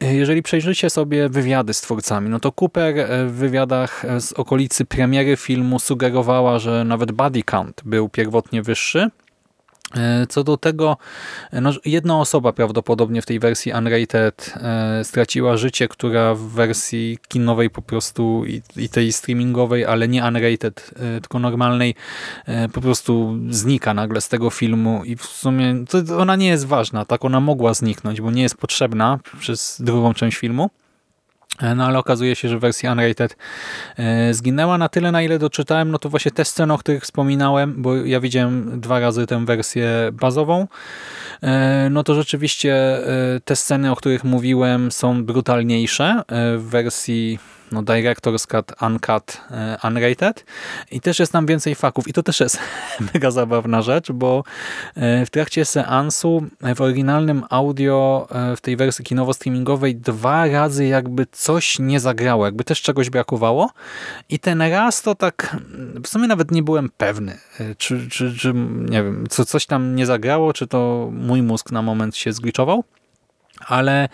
e, 0.00 0.14
jeżeli 0.14 0.42
przejrzycie 0.42 0.90
sobie 0.90 1.28
wywiady 1.28 1.74
z 1.74 1.80
twórcami, 1.80 2.30
no 2.30 2.40
to 2.40 2.52
Cooper 2.52 2.98
e, 2.98 3.26
w 3.26 3.32
wywiadach 3.32 4.04
z 4.20 4.32
okolicy 4.32 4.84
premiery 4.84 5.36
filmu 5.36 5.78
sugerowała, 5.78 6.58
że 6.58 6.84
nawet 6.84 7.12
body 7.12 7.42
count 7.42 7.82
był 7.84 8.08
pierwotnie 8.08 8.62
wyższy, 8.62 9.10
co 10.28 10.44
do 10.44 10.56
tego, 10.56 10.96
e, 11.52 11.60
no, 11.60 11.70
jedna 11.84 12.20
osoba 12.20 12.52
prawdopodobnie 12.52 13.22
w 13.22 13.26
tej 13.26 13.38
wersji 13.38 13.72
Unrated 13.72 14.54
e, 14.56 15.04
straciła 15.04 15.56
życie, 15.56 15.88
która 15.88 16.34
w 16.34 16.40
wersji 16.40 17.18
kinowej 17.28 17.70
po 17.70 17.82
prostu 17.82 18.44
i, 18.46 18.62
i, 18.76 18.88
tej 18.88 19.12
streamingowej, 19.12 19.84
ale 19.84 20.08
nie 20.08 20.24
Unrated, 20.24 20.90
e, 20.96 21.20
tylko 21.20 21.38
normalnej, 21.38 21.94
e, 22.46 22.68
po 22.68 22.80
prostu 22.80 23.38
znika 23.50 23.94
nagle 23.94 24.20
z 24.20 24.28
tego 24.28 24.50
filmu 24.50 25.04
i 25.04 25.16
w 25.16 25.24
sumie 25.24 25.84
ona 26.18 26.36
nie 26.36 26.48
jest 26.48 26.66
ważna, 26.66 27.04
tak 27.04 27.24
ona 27.24 27.40
mogła 27.40 27.74
zniknąć, 27.74 28.20
bo 28.20 28.30
nie 28.30 28.42
jest 28.42 28.56
potrzebna 28.56 29.18
przez 29.40 29.76
drugą 29.80 30.14
część 30.14 30.36
filmu. 30.36 30.70
E, 31.60 31.74
no 31.74 31.86
ale 31.86 31.98
okazuje 31.98 32.36
się, 32.36 32.48
że 32.48 32.58
wersja 32.58 32.92
Unrated 32.92 33.36
e, 33.96 34.34
zginęła 34.34 34.78
na 34.78 34.88
tyle, 34.88 35.12
na 35.12 35.22
ile 35.22 35.38
doczytałem, 35.38 35.90
no 35.90 35.98
to 35.98 36.08
właśnie 36.08 36.30
te 36.30 36.44
sceny, 36.44 36.72
o 36.72 36.78
których 36.78 37.02
wspominałem, 37.02 37.82
bo 37.82 37.96
ja 37.96 38.20
widziałem 38.20 38.80
dwa 38.80 39.00
razy 39.00 39.26
tę 39.26 39.44
wersję 39.46 39.88
bazową, 40.12 40.66
e, 41.42 41.88
no 41.90 42.02
to 42.02 42.14
rzeczywiście 42.14 42.98
te 43.44 43.56
sceny, 43.56 43.90
o 43.90 43.96
których 43.96 44.24
mówiłem 44.24 44.92
są 44.92 45.24
brutalniejsze 45.24 46.22
w 46.58 46.66
wersji 46.70 47.38
no, 47.74 47.82
Director's 47.82 48.46
Cut, 48.46 48.82
Uncut, 48.82 49.40
e, 49.50 49.78
Unrated. 49.84 50.44
I 50.90 51.00
też 51.00 51.18
jest 51.18 51.32
tam 51.32 51.46
więcej 51.46 51.74
faków. 51.74 52.08
I 52.08 52.12
to 52.12 52.22
też 52.22 52.40
jest 52.40 52.58
mega 53.14 53.30
zabawna 53.30 53.82
rzecz, 53.82 54.12
bo 54.12 54.44
e, 54.94 55.26
w 55.26 55.30
trakcie 55.30 55.64
seansu 55.64 56.42
w 56.74 56.80
oryginalnym 56.80 57.44
audio 57.50 58.28
w 58.56 58.60
tej 58.60 58.76
wersji 58.76 59.04
kinowo-streamingowej 59.04 59.94
dwa 59.94 60.46
razy 60.46 60.86
jakby 60.86 61.26
coś 61.32 61.78
nie 61.78 62.00
zagrało, 62.00 62.44
jakby 62.44 62.64
też 62.64 62.82
czegoś 62.82 63.10
brakowało. 63.10 63.70
I 64.28 64.38
ten 64.38 64.62
raz 64.62 65.02
to 65.02 65.14
tak 65.14 65.56
w 66.04 66.08
sumie 66.08 66.28
nawet 66.28 66.50
nie 66.50 66.62
byłem 66.62 66.90
pewny, 66.96 67.38
czy, 67.78 68.08
czy, 68.08 68.34
czy 68.34 68.52
nie 68.90 69.02
wiem, 69.02 69.26
co, 69.30 69.44
coś 69.44 69.66
tam 69.66 69.96
nie 69.96 70.06
zagrało, 70.06 70.52
czy 70.52 70.66
to 70.66 71.08
mój 71.12 71.42
mózg 71.42 71.70
na 71.70 71.82
moment 71.82 72.16
się 72.16 72.32
zgliczował 72.32 72.84
ale 73.66 74.08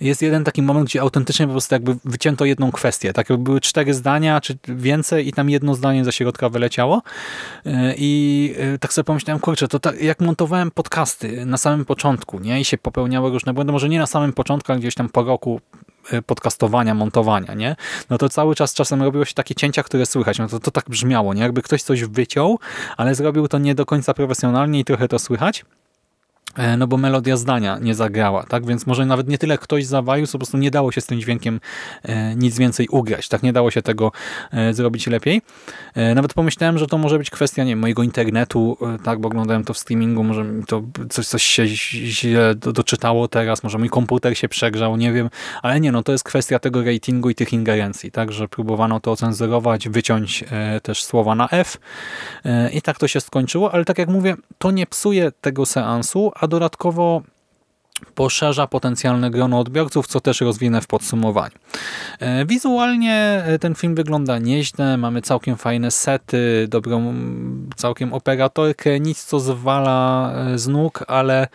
jest 0.00 0.22
jeden 0.22 0.44
taki 0.44 0.62
moment, 0.62 0.88
gdzie 0.88 1.00
autentycznie 1.00 1.46
po 1.46 1.52
prostu 1.52 1.74
jakby 1.74 1.96
wycięto 2.04 2.44
jedną 2.44 2.72
kwestię. 2.72 3.12
Tak 3.12 3.30
jakby 3.30 3.44
były 3.44 3.60
cztery 3.60 3.94
zdania, 3.94 4.40
czy 4.40 4.58
więcej 4.68 5.28
i 5.28 5.32
tam 5.32 5.50
jedno 5.50 5.74
zdanie 5.74 6.04
ze 6.04 6.12
środka 6.12 6.48
wyleciało. 6.48 7.02
E, 7.66 7.94
I 7.96 8.54
e, 8.58 8.78
tak 8.78 8.92
sobie 8.92 9.04
pomyślałem, 9.04 9.40
kurczę, 9.40 9.68
to 9.68 9.78
tak, 9.78 10.00
jak 10.00 10.20
montowałem 10.20 10.70
podcasty 10.70 11.46
na 11.46 11.56
samym 11.56 11.84
początku, 11.84 12.40
nie? 12.40 12.60
I 12.60 12.64
się 12.64 12.78
popełniały 12.78 13.30
różne 13.30 13.54
błędy, 13.54 13.72
może 13.72 13.88
nie 13.88 13.98
na 13.98 14.06
samym 14.06 14.32
początku, 14.32 14.72
ale 14.72 14.80
gdzieś 14.80 14.94
tam 14.94 15.08
po 15.08 15.22
roku 15.22 15.60
e, 16.10 16.22
podcastowania, 16.22 16.94
montowania, 16.94 17.54
nie? 17.54 17.76
No 18.10 18.18
to 18.18 18.28
cały 18.28 18.54
czas 18.54 18.74
czasem 18.74 19.02
robiło 19.02 19.24
się 19.24 19.34
takie 19.34 19.54
cięcia, 19.54 19.82
które 19.82 20.06
słychać. 20.06 20.38
No 20.38 20.48
to, 20.48 20.60
to 20.60 20.70
tak 20.70 20.90
brzmiało, 20.90 21.34
nie? 21.34 21.42
Jakby 21.42 21.62
ktoś 21.62 21.82
coś 21.82 22.04
wyciął, 22.04 22.58
ale 22.96 23.14
zrobił 23.14 23.48
to 23.48 23.58
nie 23.58 23.74
do 23.74 23.86
końca 23.86 24.14
profesjonalnie 24.14 24.80
i 24.80 24.84
trochę 24.84 25.08
to 25.08 25.18
słychać. 25.18 25.64
E, 26.56 26.76
no 26.76 26.86
bo 26.86 26.96
melodia 26.96 27.36
zdania 27.36 27.78
nie 27.80 27.94
zagrała, 27.94 28.42
tak? 28.42 28.66
Więc 28.66 28.86
może 28.86 29.06
nawet 29.06 29.28
nie 29.28 29.38
tyle 29.38 29.58
ktoś 29.58 29.86
zawalił, 29.86 30.26
po 30.32 30.38
prostu 30.38 30.58
nie 30.58 30.70
dało 30.70 30.92
się 30.92 31.00
z 31.00 31.06
tym 31.06 31.20
dźwiękiem 31.20 31.60
e, 32.02 32.36
nic 32.36 32.58
więcej 32.58 32.88
ugrać, 32.88 33.28
tak? 33.28 33.42
Nie 33.42 33.52
dało 33.52 33.70
się 33.70 33.82
tego 33.82 34.12
e, 34.52 34.74
zrobić 34.74 35.06
lepiej. 35.06 35.42
Nawet 36.14 36.34
pomyślałem, 36.34 36.78
że 36.78 36.86
to 36.86 36.98
może 36.98 37.18
być 37.18 37.30
kwestia, 37.30 37.64
nie 37.64 37.76
mojego 37.76 38.02
internetu, 38.02 38.78
tak? 39.04 39.20
Bo 39.20 39.28
oglądałem 39.28 39.64
to 39.64 39.74
w 39.74 39.78
streamingu, 39.78 40.24
może 40.24 40.44
mi 40.44 40.64
to 40.64 40.82
coś, 41.10 41.26
coś 41.26 41.42
się 41.42 41.66
źle 41.66 42.54
doczytało 42.54 43.28
teraz, 43.28 43.62
może 43.62 43.78
mój 43.78 43.88
komputer 43.88 44.38
się 44.38 44.48
przegrzał, 44.48 44.96
nie 44.96 45.12
wiem, 45.12 45.30
ale 45.62 45.80
nie, 45.80 45.92
no 45.92 46.02
to 46.02 46.12
jest 46.12 46.24
kwestia 46.24 46.58
tego 46.58 46.84
ratingu 46.84 47.30
i 47.30 47.34
tych 47.34 47.52
ingerencji, 47.52 48.10
tak? 48.10 48.32
Że 48.32 48.48
próbowano 48.48 49.00
to 49.00 49.12
ocenzurować, 49.12 49.88
wyciąć 49.88 50.44
też 50.82 51.04
słowa 51.04 51.34
na 51.34 51.48
F 51.48 51.78
i 52.72 52.82
tak 52.82 52.98
to 52.98 53.08
się 53.08 53.20
skończyło, 53.20 53.72
ale 53.72 53.84
tak 53.84 53.98
jak 53.98 54.08
mówię, 54.08 54.36
to 54.58 54.70
nie 54.70 54.86
psuje 54.86 55.32
tego 55.40 55.66
seansu, 55.66 56.32
a 56.34 56.45
dodatkowo 56.48 57.22
poszerza 58.14 58.66
potencjalne 58.66 59.30
grono 59.30 59.58
odbiorców, 59.58 60.06
co 60.06 60.20
też 60.20 60.40
rozwinę 60.40 60.80
w 60.80 60.86
podsumowaniu. 60.86 61.54
E, 62.20 62.46
wizualnie 62.46 63.42
e, 63.46 63.58
ten 63.58 63.74
film 63.74 63.94
wygląda 63.94 64.38
nieźle, 64.38 64.96
mamy 64.96 65.22
całkiem 65.22 65.56
fajne 65.56 65.90
sety, 65.90 66.66
dobrą 66.68 67.14
całkiem 67.76 68.12
operatorkę, 68.12 69.00
nic 69.00 69.24
co 69.24 69.40
zwala 69.40 70.32
e, 70.34 70.58
z 70.58 70.68
nóg, 70.68 71.04
ale 71.08 71.48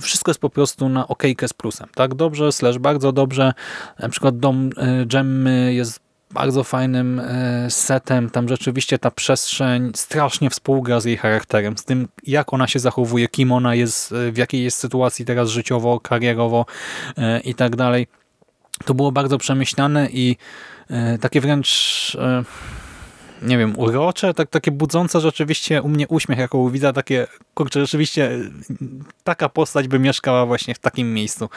wszystko 0.00 0.30
jest 0.30 0.40
po 0.40 0.50
prostu 0.50 0.88
na 0.88 1.08
okejkę 1.08 1.48
z 1.48 1.52
plusem. 1.52 1.88
Tak 1.94 2.14
dobrze, 2.14 2.52
slash 2.52 2.78
bardzo 2.78 3.12
dobrze. 3.12 3.52
Na 3.98 4.08
przykład 4.08 4.38
dom 4.38 4.70
Gemmy 5.06 5.74
jest 5.74 6.03
bardzo 6.34 6.64
fajnym 6.64 7.20
e, 7.20 7.70
setem. 7.70 8.30
Tam 8.30 8.48
rzeczywiście 8.48 8.98
ta 8.98 9.10
przestrzeń 9.10 9.92
strasznie 9.94 10.50
współgra 10.50 11.00
z 11.00 11.04
jej 11.04 11.16
charakterem, 11.16 11.78
z 11.78 11.84
tym 11.84 12.08
jak 12.26 12.52
ona 12.52 12.66
się 12.66 12.78
zachowuje, 12.78 13.28
kim 13.28 13.52
ona 13.52 13.74
jest, 13.74 14.12
e, 14.12 14.32
w 14.32 14.36
jakiej 14.36 14.64
jest 14.64 14.78
sytuacji 14.78 15.24
teraz 15.24 15.50
życiowo, 15.50 16.00
karierowo 16.00 16.66
e, 17.18 17.40
i 17.40 17.54
tak 17.54 17.76
dalej. 17.76 18.06
To 18.84 18.94
było 18.94 19.12
bardzo 19.12 19.38
przemyślane 19.38 20.08
i 20.10 20.36
takie 21.20 21.40
wręcz 21.40 22.16
nie 23.44 23.58
wiem, 23.58 23.78
urocze, 23.78 24.34
tak, 24.34 24.50
takie 24.50 24.70
budzące 24.70 25.20
rzeczywiście 25.20 25.82
u 25.82 25.88
mnie 25.88 26.08
uśmiech, 26.08 26.38
jako 26.38 26.70
widza, 26.70 26.92
takie, 26.92 27.26
kurczę, 27.54 27.80
rzeczywiście 27.80 28.30
taka 29.24 29.48
postać 29.48 29.88
by 29.88 29.98
mieszkała 29.98 30.46
właśnie 30.46 30.74
w 30.74 30.78
takim 30.78 31.14
miejscu. 31.14 31.48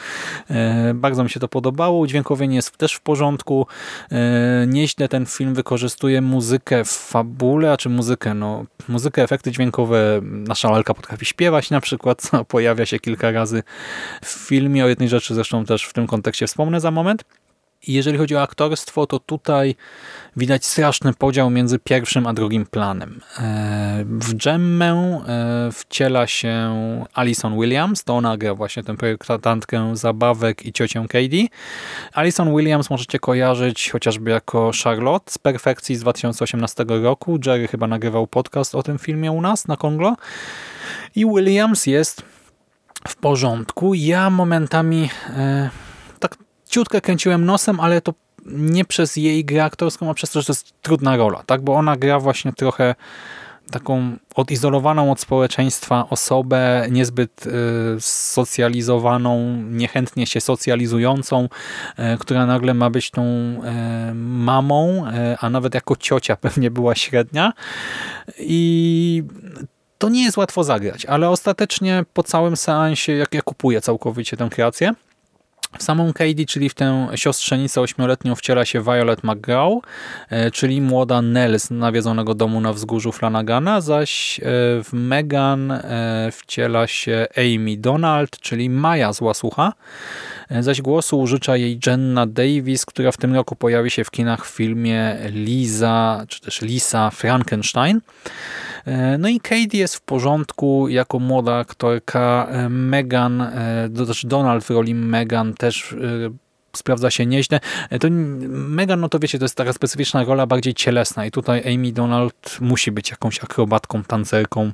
E, 0.50 0.94
bardzo 0.94 1.24
mi 1.24 1.30
się 1.30 1.40
to 1.40 1.48
podobało, 1.48 1.98
udźwiękowienie 1.98 2.56
jest 2.56 2.76
też 2.76 2.94
w 2.94 3.00
porządku, 3.00 3.66
e, 4.10 4.66
nieźle 4.66 5.08
ten 5.08 5.26
film 5.26 5.54
wykorzystuje 5.54 6.20
muzykę 6.20 6.84
w 6.84 6.90
fabule, 6.90 7.72
a 7.72 7.76
czy 7.76 7.88
muzykę, 7.88 8.34
no, 8.34 8.64
muzykę, 8.88 9.22
efekty 9.22 9.52
dźwiękowe, 9.52 10.20
nasza 10.22 10.70
lalka 10.70 10.94
potrafi 10.94 11.26
śpiewać 11.26 11.70
na 11.70 11.80
przykład, 11.80 12.22
co 12.22 12.44
pojawia 12.54 12.86
się 12.86 12.98
kilka 12.98 13.30
razy 13.30 13.62
w 14.24 14.28
filmie, 14.28 14.84
o 14.84 14.88
jednej 14.88 15.08
rzeczy 15.08 15.34
zresztą 15.34 15.64
też 15.64 15.84
w 15.84 15.92
tym 15.92 16.06
kontekście 16.06 16.46
wspomnę 16.46 16.80
za 16.80 16.90
moment. 16.90 17.24
I 17.88 17.92
jeżeli 17.92 18.18
chodzi 18.18 18.36
o 18.36 18.42
aktorstwo, 18.42 19.06
to 19.06 19.18
tutaj 19.18 19.74
widać 20.36 20.66
straszny 20.66 21.14
podział 21.14 21.50
między 21.50 21.78
pierwszym 21.78 22.26
a 22.26 22.32
drugim 22.32 22.66
planem. 22.66 23.20
E, 23.38 24.04
w 24.04 24.34
Gemmę 24.34 24.92
e, 24.92 25.72
wciela 25.72 26.26
się 26.26 26.74
Alison 27.14 27.60
Williams, 27.60 28.04
to 28.04 28.16
ona 28.16 28.36
gra 28.36 28.54
właśnie 28.54 28.82
tę 28.82 28.96
projektantkę 28.96 29.96
zabawek 29.96 30.66
i 30.66 30.72
ciocię 30.72 31.00
Katie. 31.08 31.46
Alison 32.12 32.56
Williams 32.56 32.90
możecie 32.90 33.18
kojarzyć 33.18 33.90
chociażby 33.90 34.30
jako 34.30 34.70
Charlotte 34.84 35.32
z 35.32 35.38
Perfekcji 35.38 35.96
z 35.96 36.00
2018 36.00 36.84
roku. 36.88 37.38
Jerry 37.46 37.68
chyba 37.68 37.86
nagrywał 37.86 38.26
podcast 38.26 38.74
o 38.74 38.82
tym 38.82 38.98
filmie 38.98 39.32
u 39.32 39.40
nas 39.40 39.68
na 39.68 39.76
Konglo. 39.76 40.16
I 41.16 41.26
Williams 41.26 41.86
jest 41.86 42.22
w 43.08 43.16
porządku. 43.16 43.94
Ja 43.94 44.30
momentami... 44.30 45.10
E, 45.36 45.87
ciutkę 46.68 47.00
kręciłem 47.00 47.44
nosem, 47.44 47.80
ale 47.80 48.00
to 48.00 48.14
nie 48.46 48.84
przez 48.84 49.16
jej 49.16 49.44
grę 49.44 49.64
aktorską, 49.64 50.10
a 50.10 50.14
przez 50.14 50.30
to, 50.30 50.40
że 50.40 50.46
to 50.46 50.52
jest 50.52 50.82
trudna 50.82 51.16
rola, 51.16 51.42
tak? 51.46 51.62
Bo 51.62 51.74
ona 51.74 51.96
gra 51.96 52.20
właśnie 52.20 52.52
trochę 52.52 52.94
taką 53.70 54.16
odizolowaną 54.34 55.12
od 55.12 55.20
społeczeństwa 55.20 56.06
osobę, 56.10 56.86
niezbyt 56.90 57.46
y, 57.46 57.50
socjalizowaną, 58.00 59.62
niechętnie 59.62 60.26
się 60.26 60.40
socjalizującą, 60.40 61.48
y, 61.98 62.18
która 62.18 62.46
nagle 62.46 62.74
ma 62.74 62.90
być 62.90 63.10
tą 63.10 63.22
y, 63.22 64.14
mamą, 64.14 65.04
a 65.40 65.50
nawet 65.50 65.74
jako 65.74 65.96
ciocia 65.96 66.36
pewnie 66.46 66.70
była 66.70 66.94
średnia. 66.94 67.52
I 68.38 69.22
to 69.98 70.08
nie 70.08 70.24
jest 70.24 70.36
łatwo 70.36 70.64
zagrać, 70.64 71.06
ale 71.06 71.30
ostatecznie 71.30 72.04
po 72.12 72.22
całym 72.22 72.56
seansie, 72.56 73.12
jak 73.12 73.34
ja 73.34 73.42
kupuję 73.42 73.80
całkowicie 73.80 74.36
tę 74.36 74.48
kreację, 74.50 74.92
w 75.78 75.82
samą 75.82 76.12
Katie, 76.12 76.46
czyli 76.46 76.68
w 76.68 76.74
tę 76.74 77.08
siostrzenicę 77.14 77.80
ośmioletnią 77.80 78.34
wciela 78.34 78.64
się 78.64 78.82
Violet 78.82 79.24
McGraw, 79.24 79.72
e, 80.30 80.50
czyli 80.50 80.80
młoda 80.80 81.22
Nell 81.22 81.60
z 81.60 81.70
nawiedzonego 81.70 82.34
domu 82.34 82.60
na 82.60 82.72
wzgórzu 82.72 83.12
Flanagana, 83.12 83.80
zaś 83.80 84.40
e, 84.40 84.42
w 84.84 84.88
Megan 84.92 85.70
e, 85.70 86.28
wciela 86.32 86.86
się 86.86 87.26
Amy 87.36 87.76
Donald, 87.76 88.30
czyli 88.40 88.70
Maja 88.70 89.12
z 89.12 89.20
Łasucha, 89.20 89.72
zaś 90.60 90.82
głosu 90.82 91.20
użycza 91.20 91.56
jej 91.56 91.80
Jenna 91.86 92.26
Davis, 92.26 92.86
która 92.86 93.12
w 93.12 93.16
tym 93.16 93.34
roku 93.34 93.56
pojawi 93.56 93.90
się 93.90 94.04
w 94.04 94.10
kinach 94.10 94.46
w 94.46 94.50
filmie 94.50 95.16
Lisa, 95.30 96.24
czy 96.28 96.40
też 96.40 96.62
Lisa 96.62 97.10
Frankenstein. 97.10 98.00
E, 98.84 99.18
no 99.18 99.28
i 99.28 99.40
Katie 99.40 99.78
jest 99.78 99.96
w 99.96 100.00
porządku 100.00 100.88
jako 100.88 101.18
młoda 101.18 101.54
aktorka. 101.56 102.46
E, 102.50 102.68
Megan, 102.68 103.40
e, 103.40 103.88
to 103.96 104.04
znaczy 104.04 104.28
Donald 104.28 104.64
w 104.64 104.70
roli 104.70 104.94
Megan 104.94 105.54
też 105.54 105.96
sprawdza 106.76 107.10
się 107.10 107.26
nieźle. 107.26 107.60
To 108.00 108.08
Megan, 108.50 109.00
no 109.00 109.08
to 109.08 109.18
wiecie, 109.18 109.38
to 109.38 109.44
jest 109.44 109.54
taka 109.54 109.72
specyficzna 109.72 110.24
rola, 110.24 110.46
bardziej 110.46 110.74
cielesna 110.74 111.26
i 111.26 111.30
tutaj 111.30 111.74
Amy 111.74 111.92
Donald 111.92 112.58
musi 112.60 112.92
być 112.92 113.10
jakąś 113.10 113.44
akrobatką, 113.44 114.04
tancerką, 114.04 114.72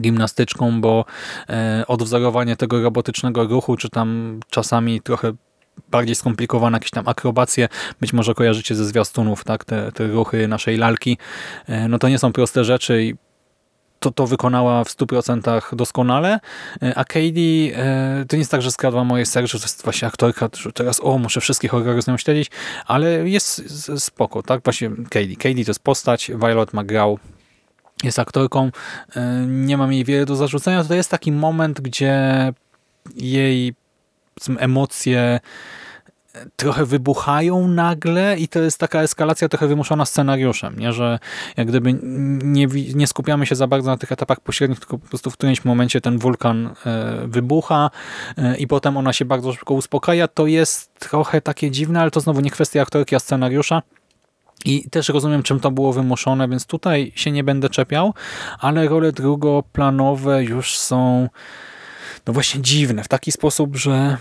gimnastyczką, 0.00 0.80
bo 0.80 1.04
odwzorowanie 1.86 2.56
tego 2.56 2.82
robotycznego 2.82 3.44
ruchu, 3.44 3.76
czy 3.76 3.88
tam 3.88 4.40
czasami 4.50 5.00
trochę 5.00 5.32
bardziej 5.90 6.14
skomplikowane 6.14 6.76
jakieś 6.76 6.90
tam 6.90 7.08
akrobacje, 7.08 7.68
być 8.00 8.12
może 8.12 8.34
kojarzycie 8.34 8.74
ze 8.74 8.84
zwiastunów, 8.84 9.44
tak, 9.44 9.64
te, 9.64 9.92
te 9.92 10.06
ruchy 10.06 10.48
naszej 10.48 10.76
lalki, 10.76 11.18
no 11.88 11.98
to 11.98 12.08
nie 12.08 12.18
są 12.18 12.32
proste 12.32 12.64
rzeczy 12.64 13.02
i 13.02 13.14
to, 14.00 14.10
to 14.10 14.26
wykonała 14.26 14.84
w 14.84 14.88
100% 14.88 15.76
doskonale, 15.76 16.40
a 16.94 17.04
Katie 17.04 17.76
e, 17.76 18.24
to 18.28 18.36
nie 18.36 18.40
jest 18.40 18.50
tak, 18.50 18.62
że 18.62 18.70
skradła 18.70 19.04
moje 19.04 19.26
serce, 19.26 19.58
to 19.58 19.64
jest 19.64 19.84
właśnie 19.84 20.08
aktorka, 20.08 20.48
teraz 20.74 21.00
o, 21.02 21.18
muszę 21.18 21.40
wszystkich 21.40 21.70
horrorów 21.70 22.04
z 22.04 22.06
nią 22.06 22.16
śledzić, 22.16 22.50
ale 22.86 23.28
jest 23.28 23.62
spoko, 24.00 24.42
tak? 24.42 24.64
Właśnie 24.64 24.90
Katie. 24.90 25.36
Katie 25.36 25.64
to 25.64 25.70
jest 25.70 25.82
postać, 25.82 26.30
Violet 26.40 26.74
McGraw 26.74 27.10
jest 28.02 28.18
aktorką, 28.18 28.70
e, 29.16 29.46
nie 29.46 29.76
mam 29.76 29.92
jej 29.92 30.04
wiele 30.04 30.26
do 30.26 30.36
zarzucenia, 30.36 30.84
to 30.84 30.94
jest 30.94 31.10
taki 31.10 31.32
moment, 31.32 31.80
gdzie 31.80 32.52
jej 33.16 33.74
emocje 34.58 35.40
trochę 36.56 36.86
wybuchają 36.86 37.68
nagle 37.68 38.38
i 38.38 38.48
to 38.48 38.60
jest 38.60 38.78
taka 38.78 39.02
eskalacja 39.02 39.48
trochę 39.48 39.68
wymuszona 39.68 40.04
scenariuszem, 40.04 40.78
nie? 40.78 40.92
że 40.92 41.18
jak 41.56 41.68
gdyby 41.68 41.98
nie, 42.02 42.66
nie 42.94 43.06
skupiamy 43.06 43.46
się 43.46 43.54
za 43.54 43.66
bardzo 43.66 43.90
na 43.90 43.96
tych 43.96 44.12
etapach 44.12 44.40
pośrednich, 44.40 44.78
tylko 44.78 44.98
po 44.98 45.08
prostu 45.08 45.30
w 45.30 45.34
którymś 45.34 45.64
momencie 45.64 46.00
ten 46.00 46.18
wulkan 46.18 46.74
e, 46.86 47.26
wybucha 47.26 47.90
e, 48.38 48.56
i 48.56 48.66
potem 48.66 48.96
ona 48.96 49.12
się 49.12 49.24
bardzo 49.24 49.52
szybko 49.52 49.74
uspokaja, 49.74 50.28
to 50.28 50.46
jest 50.46 50.94
trochę 50.94 51.40
takie 51.40 51.70
dziwne, 51.70 52.00
ale 52.00 52.10
to 52.10 52.20
znowu 52.20 52.40
nie 52.40 52.50
kwestia 52.50 52.82
aktorki, 52.82 53.16
a 53.16 53.18
scenariusza. 53.18 53.82
I 54.66 54.90
też 54.90 55.08
rozumiem, 55.08 55.42
czym 55.42 55.60
to 55.60 55.70
było 55.70 55.92
wymuszone, 55.92 56.48
więc 56.48 56.66
tutaj 56.66 57.12
się 57.14 57.30
nie 57.30 57.44
będę 57.44 57.68
czepiał, 57.68 58.14
ale 58.58 58.88
role 58.88 59.12
drugoplanowe 59.12 60.44
już 60.44 60.78
są 60.78 61.28
no 62.26 62.32
właśnie 62.32 62.62
dziwne, 62.62 63.04
w 63.04 63.08
taki 63.08 63.32
sposób, 63.32 63.76
że 63.76 64.16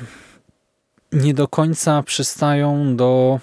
nie 1.11 1.33
do 1.33 1.47
końca 1.47 2.03
przystają 2.03 2.95
do 2.95 3.39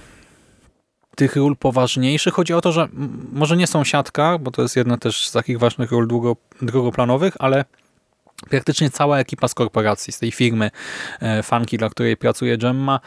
tych 1.17 1.37
ról 1.37 1.57
poważniejszych. 1.57 2.35
Chodzi 2.35 2.55
o 2.55 2.61
to, 2.61 2.73
że 2.73 2.89
może 3.33 3.57
nie 3.57 3.67
są 3.67 3.85
siatka, 3.85 4.39
bo 4.39 4.51
to 4.51 4.63
jest 4.63 4.77
jedna 4.77 4.97
też 4.97 5.29
z 5.29 5.33
takich 5.33 5.59
ważnych 5.59 5.91
ról 5.93 6.09
długo, 6.09 6.37
drugoplanowych, 6.63 7.35
ale 7.39 7.65
praktycznie 8.51 8.91
cała 8.91 9.19
ekipa 9.19 9.49
z 9.49 9.55
korporacji, 9.55 10.13
z 10.13 10.19
tej 10.19 10.33
firmy 10.33 10.71
e, 11.21 11.43
Funky, 11.43 11.79
dla 11.79 11.91
której 11.91 12.17
pracuje 12.17 12.59
Gemma, 12.59 13.01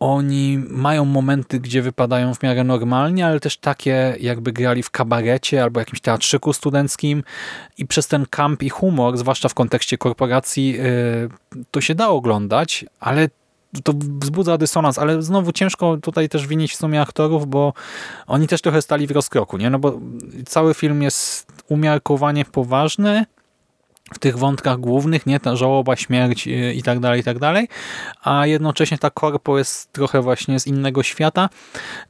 oni 0.00 0.58
mają 0.68 1.04
momenty, 1.04 1.60
gdzie 1.60 1.82
wypadają 1.82 2.34
w 2.34 2.42
miarę 2.42 2.64
normalnie, 2.64 3.26
ale 3.26 3.40
też 3.40 3.56
takie 3.56 4.16
jakby 4.20 4.52
grali 4.52 4.82
w 4.82 4.90
kabarecie 4.90 5.62
albo 5.62 5.80
jakimś 5.80 6.00
teatrzyku 6.00 6.52
studenckim 6.52 7.22
i 7.78 7.86
przez 7.86 8.08
ten 8.08 8.26
kamp 8.26 8.62
i 8.62 8.68
humor, 8.68 9.18
zwłaszcza 9.18 9.48
w 9.48 9.54
kontekście 9.54 9.98
korporacji, 9.98 10.76
e, 10.78 10.84
to 11.70 11.80
się 11.80 11.94
da 11.94 12.08
oglądać, 12.08 12.84
ale 13.00 13.28
to 13.84 13.92
wzbudza 13.96 14.58
dysonans, 14.58 14.98
ale 14.98 15.22
znowu 15.22 15.52
ciężko 15.52 15.96
tutaj 15.96 16.28
też 16.28 16.46
winić 16.46 16.72
w 16.72 16.76
sumie 16.76 17.00
aktorów, 17.00 17.46
bo 17.46 17.72
oni 18.26 18.46
też 18.46 18.62
trochę 18.62 18.82
stali 18.82 19.06
w 19.06 19.10
rozkroku, 19.10 19.56
nie? 19.56 19.70
No 19.70 19.78
bo 19.78 20.00
cały 20.46 20.74
film 20.74 21.02
jest 21.02 21.52
umiarkowanie 21.68 22.44
poważny 22.44 23.24
w 24.14 24.18
tych 24.18 24.38
wątkach 24.38 24.78
głównych, 24.78 25.26
nie? 25.26 25.40
Ta 25.40 25.56
żałoba, 25.56 25.96
śmierć 25.96 26.48
y, 26.48 26.74
i 26.74 26.82
tak 26.82 27.00
dalej, 27.00 27.20
i 27.20 27.24
tak 27.24 27.38
dalej, 27.38 27.68
a 28.22 28.46
jednocześnie 28.46 28.98
ta 28.98 29.10
korpo 29.10 29.58
jest 29.58 29.92
trochę 29.92 30.22
właśnie 30.22 30.60
z 30.60 30.66
innego 30.66 31.02
świata. 31.02 31.48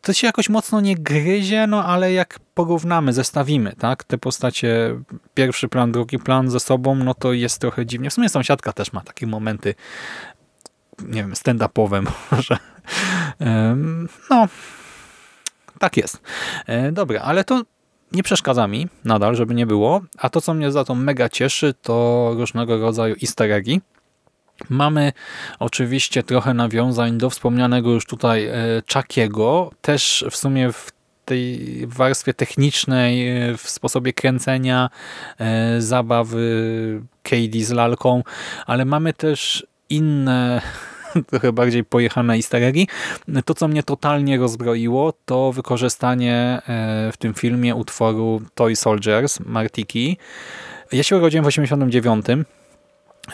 To 0.02 0.12
się 0.12 0.26
jakoś 0.26 0.48
mocno 0.48 0.80
nie 0.80 0.94
gryzie, 0.94 1.66
no 1.66 1.84
ale 1.84 2.12
jak 2.12 2.38
porównamy, 2.54 3.12
zestawimy, 3.12 3.72
tak? 3.78 4.04
Te 4.04 4.18
postacie, 4.18 5.00
pierwszy 5.34 5.68
plan, 5.68 5.92
drugi 5.92 6.18
plan 6.18 6.50
ze 6.50 6.60
sobą, 6.60 6.94
no 6.94 7.14
to 7.14 7.32
jest 7.32 7.60
trochę 7.60 7.86
dziwnie. 7.86 8.10
W 8.10 8.14
sumie 8.14 8.28
sąsiadka 8.28 8.72
też 8.72 8.92
ma 8.92 9.00
takie 9.00 9.26
momenty 9.26 9.74
nie 11.08 11.22
wiem, 11.22 11.32
stand-upowym 11.32 12.06
może. 12.30 12.56
No, 14.30 14.48
tak 15.78 15.96
jest. 15.96 16.22
E, 16.66 16.92
dobra, 16.92 17.20
ale 17.20 17.44
to 17.44 17.62
nie 18.12 18.22
przeszkadza 18.22 18.66
mi 18.66 18.88
nadal, 19.04 19.36
żeby 19.36 19.54
nie 19.54 19.66
było. 19.66 20.00
A 20.18 20.28
to, 20.28 20.40
co 20.40 20.54
mnie 20.54 20.72
za 20.72 20.84
to 20.84 20.94
mega 20.94 21.28
cieszy, 21.28 21.74
to 21.82 22.30
różnego 22.36 22.78
rodzaju 22.78 23.14
easter 23.22 23.52
eggi. 23.52 23.80
Mamy 24.68 25.12
oczywiście 25.58 26.22
trochę 26.22 26.54
nawiązań 26.54 27.18
do 27.18 27.30
wspomnianego 27.30 27.90
już 27.90 28.06
tutaj 28.06 28.46
e, 28.46 28.54
Chuckiego. 28.92 29.70
Też 29.80 30.24
w 30.30 30.36
sumie 30.36 30.72
w 30.72 30.92
tej 31.24 31.82
warstwie 31.86 32.34
technicznej, 32.34 33.28
e, 33.28 33.56
w 33.56 33.70
sposobie 33.70 34.12
kręcenia, 34.12 34.90
zabawy 35.78 37.02
Katie 37.22 37.64
z 37.64 37.70
lalką, 37.70 38.22
ale 38.66 38.84
mamy 38.84 39.12
też 39.12 39.66
inne 39.90 40.62
trochę 41.30 41.52
bardziej 41.52 41.84
pojechane 41.84 42.34
easter 42.34 42.62
eggi. 42.62 42.88
To, 43.44 43.54
co 43.54 43.68
mnie 43.68 43.82
totalnie 43.82 44.38
rozbroiło, 44.38 45.12
to 45.24 45.52
wykorzystanie 45.52 46.62
e, 46.68 47.12
w 47.12 47.16
tym 47.16 47.34
filmie 47.34 47.74
utworu 47.74 48.42
Toy 48.54 48.76
Soldiers 48.76 49.40
Martiki. 49.40 50.16
Ja 50.92 51.02
się 51.02 51.16
urodziłem 51.16 51.44
w 51.44 51.48
89 51.48 52.26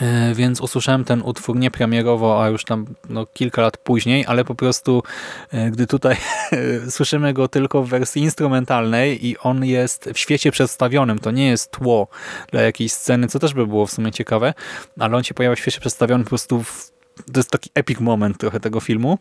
e, 0.01 0.33
więc 0.35 0.61
usłyszałem 0.61 1.03
ten 1.03 1.21
utwór 1.21 1.55
nie 1.55 1.71
premierowo, 1.71 2.43
a 2.43 2.49
już 2.49 2.63
tam 2.63 2.85
no, 3.09 3.25
kilka 3.25 3.61
lat 3.61 3.77
później, 3.77 4.25
ale 4.27 4.45
po 4.45 4.55
prostu 4.55 5.03
e, 5.51 5.71
gdy 5.71 5.87
tutaj 5.87 6.15
słyszymy 6.89 7.33
go 7.33 7.47
tylko 7.47 7.83
w 7.83 7.89
wersji 7.89 8.21
instrumentalnej 8.21 9.27
i 9.27 9.37
on 9.37 9.65
jest 9.65 10.09
w 10.13 10.19
świecie 10.19 10.51
przedstawionym, 10.51 11.19
to 11.19 11.31
nie 11.31 11.47
jest 11.47 11.71
tło 11.71 12.07
dla 12.51 12.61
jakiejś 12.61 12.91
sceny, 12.93 13.27
co 13.27 13.39
też 13.39 13.53
by 13.53 13.67
było 13.67 13.85
w 13.85 13.91
sumie 13.91 14.11
ciekawe, 14.11 14.53
ale 14.99 15.17
on 15.17 15.23
się 15.23 15.33
pojawia 15.33 15.55
w 15.55 15.59
świecie 15.59 15.79
przedstawionym 15.79 16.23
po 16.23 16.29
prostu 16.29 16.63
w 16.63 16.96
to 17.33 17.39
jest 17.39 17.51
taki 17.51 17.69
epic 17.73 17.99
moment 17.99 18.37
trochę 18.37 18.59
tego 18.59 18.79
filmu, 18.79 19.17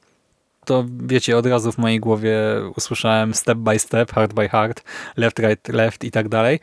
to 0.66 0.85
wiecie, 1.06 1.37
od 1.37 1.46
razu 1.46 1.72
w 1.72 1.78
mojej 1.78 2.00
głowie 2.00 2.38
usłyszałem 2.76 3.35
step 3.35 3.59
by 3.59 3.78
step, 3.78 4.12
hard 4.12 4.32
by 4.32 4.48
hard, 4.48 4.82
left, 5.16 5.38
right, 5.38 5.68
left 5.68 6.04
i 6.04 6.11
tak 6.11 6.28
dalej. 6.28 6.61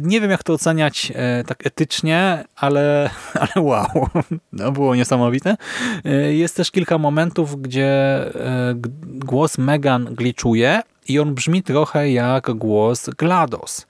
Nie 0.00 0.20
wiem, 0.20 0.30
jak 0.30 0.42
to 0.42 0.52
oceniać 0.52 1.12
e, 1.14 1.44
tak 1.44 1.66
etycznie, 1.66 2.44
ale, 2.56 3.10
ale 3.54 3.64
wow, 3.64 4.08
no, 4.52 4.72
było 4.72 4.94
niesamowite. 4.94 5.56
E, 6.04 6.34
jest 6.34 6.56
też 6.56 6.70
kilka 6.70 6.98
momentów, 6.98 7.62
gdzie 7.62 7.86
e, 7.86 8.74
głos 9.04 9.58
Megan 9.58 10.04
glitchuje, 10.04 10.82
i 11.10 11.18
on 11.18 11.34
brzmi 11.34 11.62
trochę 11.62 12.10
jak 12.10 12.50
głos 12.50 13.10
GLaDOS. 13.18 13.86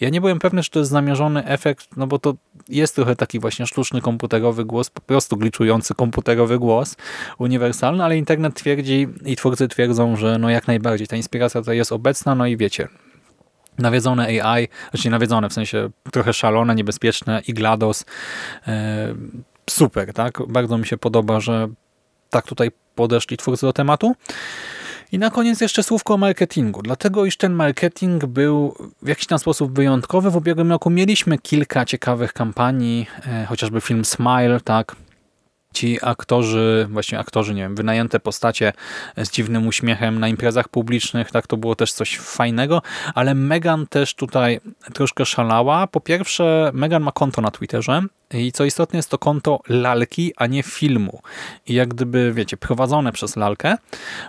Ja 0.00 0.08
nie 0.08 0.20
byłem 0.20 0.38
pewny, 0.38 0.62
czy 0.62 0.70
to 0.70 0.78
jest 0.78 0.90
zamierzony 0.90 1.44
efekt, 1.44 1.96
no 1.96 2.06
bo 2.06 2.18
to 2.18 2.34
jest 2.68 2.94
trochę 2.94 3.16
taki 3.16 3.40
właśnie 3.40 3.66
sztuczny 3.66 4.00
komputerowy 4.00 4.64
głos, 4.64 4.90
po 4.90 5.00
prostu 5.00 5.36
gliczujący 5.36 5.94
komputerowy 5.94 6.58
głos 6.58 6.96
uniwersalny, 7.38 8.04
ale 8.04 8.16
internet 8.16 8.54
twierdzi 8.54 9.08
i 9.24 9.36
twórcy 9.36 9.68
twierdzą, 9.68 10.16
że 10.16 10.38
no 10.38 10.50
jak 10.50 10.66
najbardziej 10.66 11.06
ta 11.06 11.16
inspiracja 11.16 11.60
tutaj 11.60 11.76
jest 11.76 11.92
obecna, 11.92 12.34
no 12.34 12.46
i 12.46 12.56
wiecie, 12.56 12.88
nawiedzone 13.78 14.26
AI, 14.26 14.68
znaczy 14.90 15.10
nawiedzone 15.10 15.48
w 15.48 15.52
sensie 15.52 15.90
trochę 16.12 16.32
szalone, 16.32 16.74
niebezpieczne 16.74 17.42
i 17.48 17.54
GLaDOS. 17.54 18.04
E, 18.66 19.14
super, 19.70 20.12
tak? 20.12 20.38
Bardzo 20.48 20.78
mi 20.78 20.86
się 20.86 20.98
podoba, 20.98 21.40
że 21.40 21.68
tak 22.30 22.46
tutaj 22.46 22.70
podeszli 22.94 23.36
twórcy 23.36 23.66
do 23.66 23.72
tematu. 23.72 24.14
I 25.12 25.18
na 25.18 25.30
koniec 25.30 25.60
jeszcze 25.60 25.82
słówko 25.82 26.14
o 26.14 26.16
marketingu, 26.16 26.82
dlatego 26.82 27.24
iż 27.24 27.36
ten 27.36 27.52
marketing 27.52 28.26
był 28.26 28.74
w 29.02 29.08
jakiś 29.08 29.26
tam 29.26 29.38
sposób 29.38 29.72
wyjątkowy. 29.72 30.30
W 30.30 30.36
ubiegłym 30.36 30.70
roku 30.70 30.90
mieliśmy 30.90 31.38
kilka 31.38 31.84
ciekawych 31.84 32.32
kampanii, 32.32 33.06
e, 33.26 33.46
chociażby 33.46 33.80
film 33.80 34.04
Smile, 34.04 34.60
tak, 34.64 34.96
ci 35.72 35.98
aktorzy, 36.02 36.86
właśnie 36.90 37.18
aktorzy, 37.18 37.54
nie 37.54 37.62
wiem, 37.62 37.74
wynajęte 37.74 38.20
postacie 38.20 38.72
z 39.16 39.30
dziwnym 39.30 39.66
uśmiechem 39.66 40.20
na 40.20 40.28
imprezach 40.28 40.68
publicznych, 40.68 41.30
tak, 41.30 41.46
to 41.46 41.56
było 41.56 41.74
też 41.74 41.92
coś 41.92 42.18
fajnego, 42.18 42.82
ale 43.14 43.34
Megan 43.34 43.86
też 43.86 44.14
tutaj 44.14 44.60
troszkę 44.94 45.26
szalała. 45.26 45.86
Po 45.86 46.00
pierwsze, 46.00 46.70
Megan 46.74 47.02
ma 47.02 47.12
konto 47.12 47.42
na 47.42 47.50
Twitterze 47.50 48.02
i 48.34 48.52
co 48.52 48.64
istotne 48.64 48.96
jest 48.96 49.10
to 49.10 49.18
konto 49.18 49.60
lalki, 49.68 50.32
a 50.36 50.46
nie 50.46 50.62
filmu. 50.62 51.20
I 51.66 51.74
jak 51.74 51.88
gdyby, 51.88 52.32
wiecie, 52.32 52.56
prowadzone 52.56 53.12
przez 53.12 53.36
lalkę. 53.36 53.76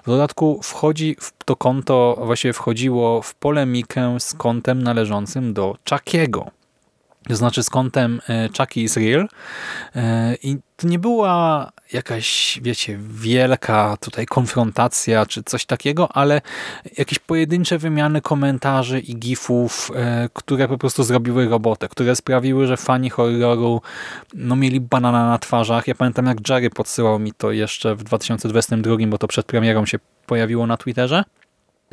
W 0.04 0.06
dodatku 0.06 0.60
wchodzi 0.64 1.16
w 1.20 1.32
to 1.46 1.56
konto, 1.56 2.22
właściwie 2.26 2.54
wchodziło 2.54 3.22
w 3.22 3.36
polemikę 3.36 4.20
z 4.20 4.34
kontem 4.34 4.84
należącym 4.84 5.54
do 5.54 5.78
Chuckiego 5.90 6.52
to 7.28 7.36
znaczy 7.36 7.64
z 7.64 7.70
kątem 7.70 8.22
e, 8.30 8.50
Chucky 8.58 8.82
is 8.82 8.98
real 8.98 9.28
e, 9.96 10.36
i 10.44 10.58
to 10.76 10.88
nie 10.88 11.00
była 11.00 11.72
jakaś, 11.94 12.60
wiecie, 12.62 13.00
wielka 13.02 13.98
tutaj 14.00 14.26
konfrontacja 14.26 15.26
czy 15.26 15.44
coś 15.44 15.66
takiego, 15.66 16.12
ale 16.12 16.42
jakieś 16.98 17.20
pojedyncze 17.20 17.78
wymiany 17.78 18.22
komentarzy 18.22 19.00
i 19.00 19.16
gifów, 19.16 19.92
e, 19.96 20.30
które 20.34 20.68
po 20.68 20.78
prostu 20.78 21.04
zrobiły 21.04 21.50
robotę, 21.50 21.90
które 21.90 22.16
sprawiły, 22.16 22.68
że 22.68 22.78
fani 22.78 23.10
horroru 23.10 23.82
no, 24.34 24.56
mieli 24.56 24.82
banana 24.82 25.30
na 25.30 25.38
twarzach. 25.38 25.88
Ja 25.88 25.96
pamiętam 25.96 26.26
jak 26.26 26.50
Jerry 26.50 26.70
podsyłał 26.70 27.20
mi 27.20 27.34
to 27.34 27.52
jeszcze 27.52 27.96
w 27.96 28.04
2022, 28.04 28.96
bo 29.08 29.18
to 29.18 29.28
przed 29.28 29.46
premierą 29.46 29.86
się 29.86 30.00
pojawiło 30.26 30.68
na 30.68 30.78
Twitterze 30.78 31.24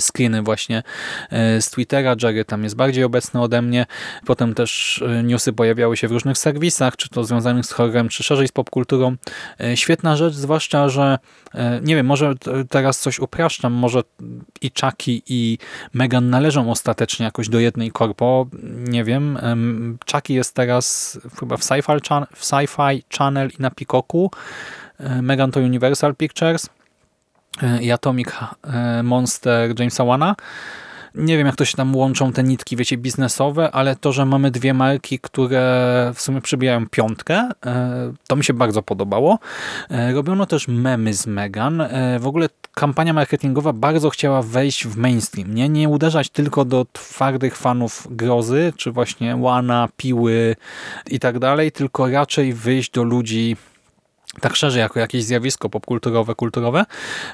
screeny 0.01 0.43
właśnie 0.43 0.83
e, 1.31 1.63
z 1.63 1.71
Twittera. 1.71 2.17
Jerry 2.23 2.45
tam 2.45 2.65
jest 2.65 2.77
bardziej 2.77 3.05
obecny 3.05 3.41
ode 3.41 3.63
mnie. 3.63 3.87
Potem 4.27 4.55
też 4.55 5.03
e, 5.03 5.23
newsy 5.23 5.53
pojawiały 5.53 5.97
się 5.97 6.09
w 6.09 6.13
różnych 6.13 6.39
serwisach, 6.39 6.97
czy 6.97 7.09
to 7.09 7.25
związanych 7.25 7.67
z 7.67 7.73
horrorem, 7.73 8.09
czy 8.09 8.23
szerzej 8.23 8.49
z 8.49 8.53
popkulturą. 8.53 9.17
E, 9.61 9.77
świetna 9.77 10.17
rzecz, 10.17 10.35
zwłaszcza, 10.35 10.89
że 10.89 11.19
nie 11.83 11.95
wiem, 11.95 12.07
może 12.07 12.35
teraz 12.69 13.01
coś 13.01 13.19
upraszczam, 13.19 13.73
może 13.73 14.03
i 14.61 14.71
Chucky 14.81 15.23
i 15.27 15.59
Megan 15.95 16.31
należą 16.31 16.71
ostatecznie 16.71 17.25
jakoś 17.25 17.49
do 17.49 17.61
jednej 17.61 17.91
korpo. 17.91 18.47
Nie 18.75 19.05
wiem. 19.05 19.39
Chucky 20.13 20.35
jest 20.35 20.55
teraz 20.55 21.19
chyba 21.41 21.57
w 21.57 21.61
Sci-Fi 21.61 22.01
Sci 22.35 23.05
Channel 23.19 23.51
i 23.59 23.63
na 23.63 23.71
Peacocku. 23.71 24.31
Megan 25.23 25.51
to 25.51 25.61
Universal 25.61 26.17
Pictures 26.17 26.69
i 27.81 27.91
Atomic 27.93 28.29
e, 28.65 29.03
Monster 29.03 29.75
Jamesa 29.79 30.05
Wana. 30.05 30.37
nie 31.15 31.37
wiem 31.37 31.47
jak 31.47 31.57
to 31.57 31.65
się 31.65 31.77
tam 31.77 31.97
łączą 31.97 32.33
te 32.33 32.43
nitki, 32.43 32.77
wiecie, 32.77 32.97
biznesowe, 32.97 33.71
ale 33.71 33.97
to, 33.97 34.13
że 34.13 34.27
mamy 34.27 34.51
dwie 34.51 34.75
marki, 34.75 35.19
które 35.19 36.13
w 36.15 36.21
sumie 36.21 36.41
przybijają 36.41 36.89
piątkę, 36.89 37.49
e, 37.67 38.13
to 38.27 38.37
mi 38.37 38.45
się 38.45 38.55
bardzo 38.55 38.83
podobało. 38.83 39.39
E, 39.91 40.13
robiono 40.13 40.47
też 40.47 40.69
memy 40.69 41.15
z 41.15 41.27
Megan. 41.27 41.81
E, 41.81 42.19
w 42.19 42.27
ogóle 42.27 42.49
kampania 42.75 43.13
marketingowa 43.13 43.73
bardzo 43.73 44.11
chciała 44.11 44.43
wejść 44.43 44.87
w 44.87 44.97
mainstream, 44.97 45.55
nie, 45.55 45.69
nie 45.69 45.89
uderzać 45.89 46.29
tylko 46.29 46.65
do 46.65 46.87
twardych 46.93 47.57
fanów 47.57 48.07
grozy, 48.11 48.73
czy 48.77 48.93
właśnie 48.93 49.37
łana, 49.37 49.89
piły 49.97 50.57
i 51.11 51.21
tak 51.21 51.39
dalej, 51.39 51.73
tylko 51.73 52.11
raczej 52.11 52.53
wyjść 52.53 52.91
do 52.91 53.03
ludzi 53.03 53.57
tak 54.41 54.57
szerzej 54.57 54.81
jako 54.81 55.01
jakieś 55.01 55.25
zjawisko 55.25 55.69
popkulturowe, 55.69 56.35
kulturowe. 56.35 56.85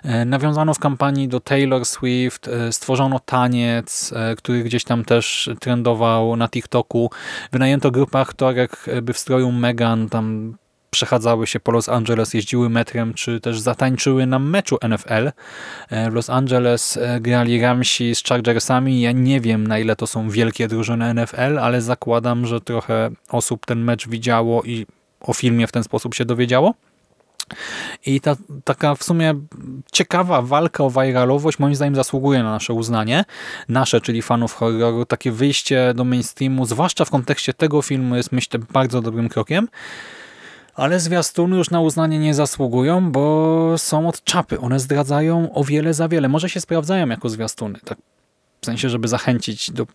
E, 0.05 0.25
nawiązano 0.25 0.75
w 0.75 0.79
kampanii 0.79 1.29
do 1.29 1.41
Taylor 1.41 1.85
Swift, 1.85 2.49
e, 2.49 2.73
stworzono 2.73 3.21
taniec, 3.21 4.13
e, 4.17 4.37
który 4.37 4.63
gdzieś 4.63 4.85
tam 4.85 5.05
też 5.05 5.51
trendował 5.61 6.37
na 6.37 6.49
TikToku. 6.49 7.11
Wynajęto 7.53 7.91
grupę 7.91 8.21
aktorek, 8.21 8.87
by 9.03 9.13
w 9.13 9.19
stroju 9.19 9.53
Megan 9.53 10.09
tam 10.09 10.57
przechadzały 10.91 11.47
się 11.47 11.61
po 11.61 11.73
Los 11.73 11.89
Angeles, 11.89 12.35
jeździły 12.35 12.69
metrem, 12.69 13.15
czy 13.15 13.41
też 13.41 13.61
zatańczyły 13.61 14.27
na 14.27 14.39
meczu 14.39 14.79
NFL. 14.89 15.31
W 16.11 16.15
Los 16.15 16.31
Angeles 16.31 16.99
grali 17.21 17.61
Ramsi 17.61 18.15
z 18.15 18.23
Chargersami. 18.23 19.01
Ja 19.01 19.13
nie 19.13 19.41
wiem, 19.41 19.67
na 19.67 19.79
ile 19.79 19.97
to 19.97 20.07
są 20.07 20.31
wielkie 20.31 20.69
drużyny 20.69 21.15
NFL, 21.15 21.59
ale 21.59 21.83
zakładam, 21.83 22.47
że 22.47 22.61
trochę 22.61 23.11
osób 23.29 23.67
ten 23.67 23.85
mecz 23.85 24.09
widziało 24.09 24.63
i 24.63 24.87
o 25.21 25.33
filmie 25.33 25.67
w 25.67 25.73
ten 25.73 25.85
sposób 25.85 26.15
się 26.15 26.25
dowiedziało. 26.25 26.75
I 28.07 28.21
ta 28.21 28.37
taka 28.65 28.95
w 28.95 29.03
sumie 29.03 29.35
ciekawa 29.93 30.43
walka 30.43 30.85
o 30.85 30.91
viralowość 30.91 31.59
moim 31.59 31.75
zdaniem 31.75 31.95
zasługuje 31.95 32.43
na 32.43 32.51
nasze 32.51 32.73
uznanie. 32.73 33.25
Nasze, 33.69 34.01
czyli 34.01 34.23
fanów 34.23 34.53
horroru. 34.55 35.07
Takie 35.07 35.33
wyjście 35.33 35.95
do 35.95 36.05
mainstreamu, 36.05 36.67
zwłaszcza 36.67 37.05
w 37.05 37.11
kontekście 37.11 37.55
tego 37.55 37.83
filmu 37.83 38.17
jest 38.17 38.33
myślę 38.33 38.61
bardzo 38.73 39.03
dobrym 39.03 39.29
krokiem. 39.29 39.69
Ale 40.75 41.01
zwiastuny 41.01 41.57
już 41.57 41.71
na 41.71 41.81
uznanie 41.81 42.19
nie 42.19 42.35
zasługują, 42.35 43.13
bo 43.13 43.75
są 43.79 44.09
od 44.09 44.25
czapy. 44.25 44.61
One 44.61 44.81
zdradzają 44.81 45.53
o 45.53 45.65
wiele 45.65 45.95
za 45.95 46.09
wiele. 46.09 46.29
Może 46.29 46.49
się 46.49 46.61
sprawdzają 46.61 47.09
jako 47.09 47.29
zwiastuny, 47.29 47.79
tak 47.85 47.99
w 48.61 48.67
sensie, 48.67 48.89
żeby 48.89 49.09
zachęcić 49.09 49.71
do, 49.71 49.87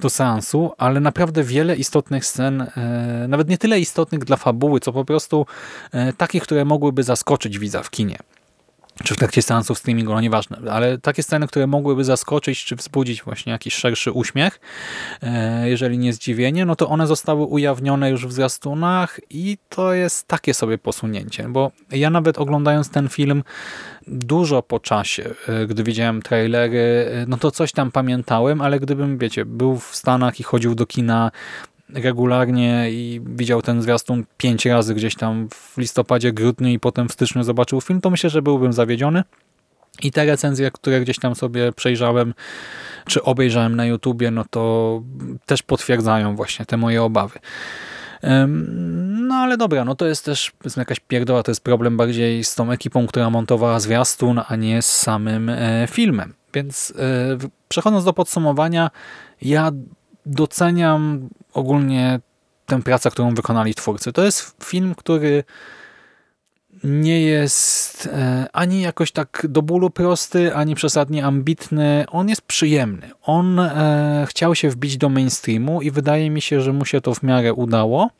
do 0.00 0.10
seansu, 0.10 0.72
ale 0.78 1.00
naprawdę 1.00 1.44
wiele 1.44 1.76
istotnych 1.76 2.26
scen, 2.26 2.60
e, 2.60 3.26
nawet 3.28 3.48
nie 3.48 3.58
tyle 3.58 3.80
istotnych 3.80 4.24
dla 4.24 4.36
fabuły, 4.36 4.80
co 4.80 4.92
po 4.92 5.04
prostu 5.04 5.46
e, 5.92 6.12
takich, 6.12 6.42
które 6.42 6.64
mogłyby 6.64 7.02
zaskoczyć 7.02 7.58
widza 7.58 7.82
w 7.82 7.90
kinie 7.90 8.18
czy 9.04 9.14
w 9.14 9.16
trakcie 9.16 9.42
seansów 9.42 9.78
streamingu, 9.78 10.12
no 10.12 10.20
nieważne, 10.20 10.58
ale 10.70 10.98
takie 10.98 11.22
sceny, 11.22 11.46
które 11.48 11.66
mogłyby 11.66 12.04
zaskoczyć, 12.04 12.64
czy 12.64 12.76
wzbudzić 12.76 13.22
właśnie 13.22 13.52
jakiś 13.52 13.74
szerszy 13.74 14.12
uśmiech, 14.12 14.60
e, 15.22 15.68
jeżeli 15.68 15.98
nie 15.98 16.12
zdziwienie, 16.12 16.64
no 16.64 16.76
to 16.76 16.88
one 16.88 17.06
zostały 17.06 17.44
ujawnione 17.44 18.10
już 18.10 18.26
w 18.26 18.32
zwiastunach 18.32 19.20
i 19.30 19.58
to 19.68 19.94
jest 19.94 20.28
takie 20.28 20.54
sobie 20.54 20.78
posunięcie, 20.78 21.48
bo 21.48 21.70
ja 21.90 22.10
nawet 22.10 22.38
oglądając 22.38 22.90
ten 22.90 23.08
film 23.08 23.42
dużo 24.06 24.62
po 24.62 24.80
czasie, 24.80 25.30
e, 25.48 25.66
gdy 25.66 25.84
widziałem 25.84 26.22
trailery, 26.22 27.10
e, 27.12 27.26
no 27.28 27.36
to 27.36 27.50
coś 27.50 27.72
tam 27.72 27.92
pamiętałem, 27.92 28.60
ale 28.60 28.80
gdybym, 28.80 29.18
wiecie, 29.18 29.44
był 29.44 29.78
w 29.78 29.96
Stanach 29.96 30.40
i 30.40 30.42
chodził 30.42 30.74
do 30.74 30.86
kina 30.86 31.30
regularnie 31.94 32.90
i 32.90 33.20
widział 33.26 33.62
ten 33.62 33.82
zwiastun 33.82 34.24
pięć 34.36 34.66
razy 34.66 34.94
gdzieś 34.94 35.14
tam 35.14 35.48
w 35.48 35.78
listopadzie, 35.78 36.32
grudniu 36.32 36.68
i 36.68 36.78
potem 36.78 37.08
w 37.08 37.12
styczniu 37.12 37.42
zobaczył 37.42 37.80
film, 37.80 38.00
to 38.00 38.10
myślę, 38.10 38.30
że 38.30 38.42
byłbym 38.42 38.72
zawiedziony. 38.72 39.24
I 40.02 40.12
te 40.12 40.24
recenzje, 40.24 40.70
które 40.70 41.00
gdzieś 41.00 41.18
tam 41.18 41.34
sobie 41.34 41.72
przejrzałem, 41.72 42.34
czy 43.06 43.22
obejrzałem 43.22 43.76
na 43.76 43.86
YouTubie, 43.86 44.30
no 44.30 44.44
to 44.50 45.02
też 45.46 45.62
potwierdzają 45.62 46.36
właśnie 46.36 46.66
te 46.66 46.76
moje 46.76 47.02
obawy. 47.02 47.38
No 49.28 49.34
ale 49.34 49.56
dobra, 49.56 49.84
no 49.84 49.94
to 49.94 50.06
jest 50.06 50.24
też 50.24 50.52
jakaś 50.76 51.00
pierdoła, 51.00 51.42
to 51.42 51.50
jest 51.50 51.64
problem 51.64 51.96
bardziej 51.96 52.44
z 52.44 52.54
tą 52.54 52.70
ekipą, 52.70 53.06
która 53.06 53.30
montowała 53.30 53.80
zwiastun, 53.80 54.40
a 54.48 54.56
nie 54.56 54.82
z 54.82 54.96
samym 54.96 55.48
e, 55.48 55.86
filmem. 55.90 56.34
Więc 56.54 56.92
e, 56.98 57.48
przechodząc 57.68 58.04
do 58.04 58.12
podsumowania, 58.12 58.90
ja 59.42 59.70
doceniam 60.26 61.28
ogólnie 61.58 62.20
tę 62.66 62.82
pracę, 62.82 63.10
którą 63.10 63.34
wykonali 63.34 63.74
twórcy. 63.74 64.12
To 64.12 64.24
jest 64.24 64.64
film, 64.64 64.94
który 64.94 65.44
nie 66.84 67.22
jest 67.22 68.08
e, 68.12 68.46
ani 68.52 68.80
jakoś 68.80 69.12
tak 69.12 69.46
do 69.48 69.62
bólu 69.62 69.90
prosty, 69.90 70.54
ani 70.54 70.74
przesadnie 70.74 71.24
ambitny. 71.24 72.04
On 72.10 72.28
jest 72.28 72.42
przyjemny. 72.42 73.10
On 73.22 73.60
e, 73.60 74.26
chciał 74.28 74.54
się 74.54 74.70
wbić 74.70 74.96
do 74.96 75.08
mainstreamu 75.08 75.82
i 75.82 75.90
wydaje 75.90 76.30
mi 76.30 76.40
się, 76.40 76.60
że 76.60 76.72
mu 76.72 76.84
się 76.84 77.00
to 77.00 77.14
w 77.14 77.22
miarę 77.22 77.54
udało. 77.54 78.10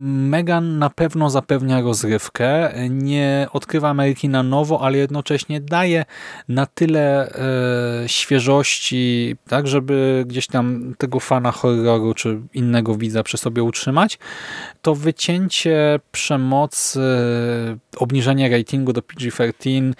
Megan 0.00 0.78
na 0.78 0.90
pewno 0.90 1.30
zapewnia 1.30 1.80
rozrywkę, 1.80 2.72
nie 2.90 3.46
odkrywa 3.52 3.88
Ameryki 3.88 4.28
na 4.28 4.42
nowo, 4.42 4.80
ale 4.80 4.98
jednocześnie 4.98 5.60
daje 5.60 6.04
na 6.48 6.66
tyle 6.66 7.32
e, 8.04 8.08
świeżości, 8.08 9.36
tak, 9.48 9.66
żeby 9.66 10.24
gdzieś 10.26 10.46
tam 10.46 10.94
tego 10.98 11.20
fana 11.20 11.52
horroru 11.52 12.14
czy 12.14 12.40
innego 12.54 12.94
widza 12.94 13.22
przy 13.22 13.38
sobie 13.38 13.62
utrzymać. 13.62 14.18
To 14.82 14.94
wycięcie 14.94 16.00
przemocy, 16.12 17.00
obniżenie 17.96 18.50
ratingu 18.58 18.92
do 18.92 19.02
PG-13, 19.02 19.92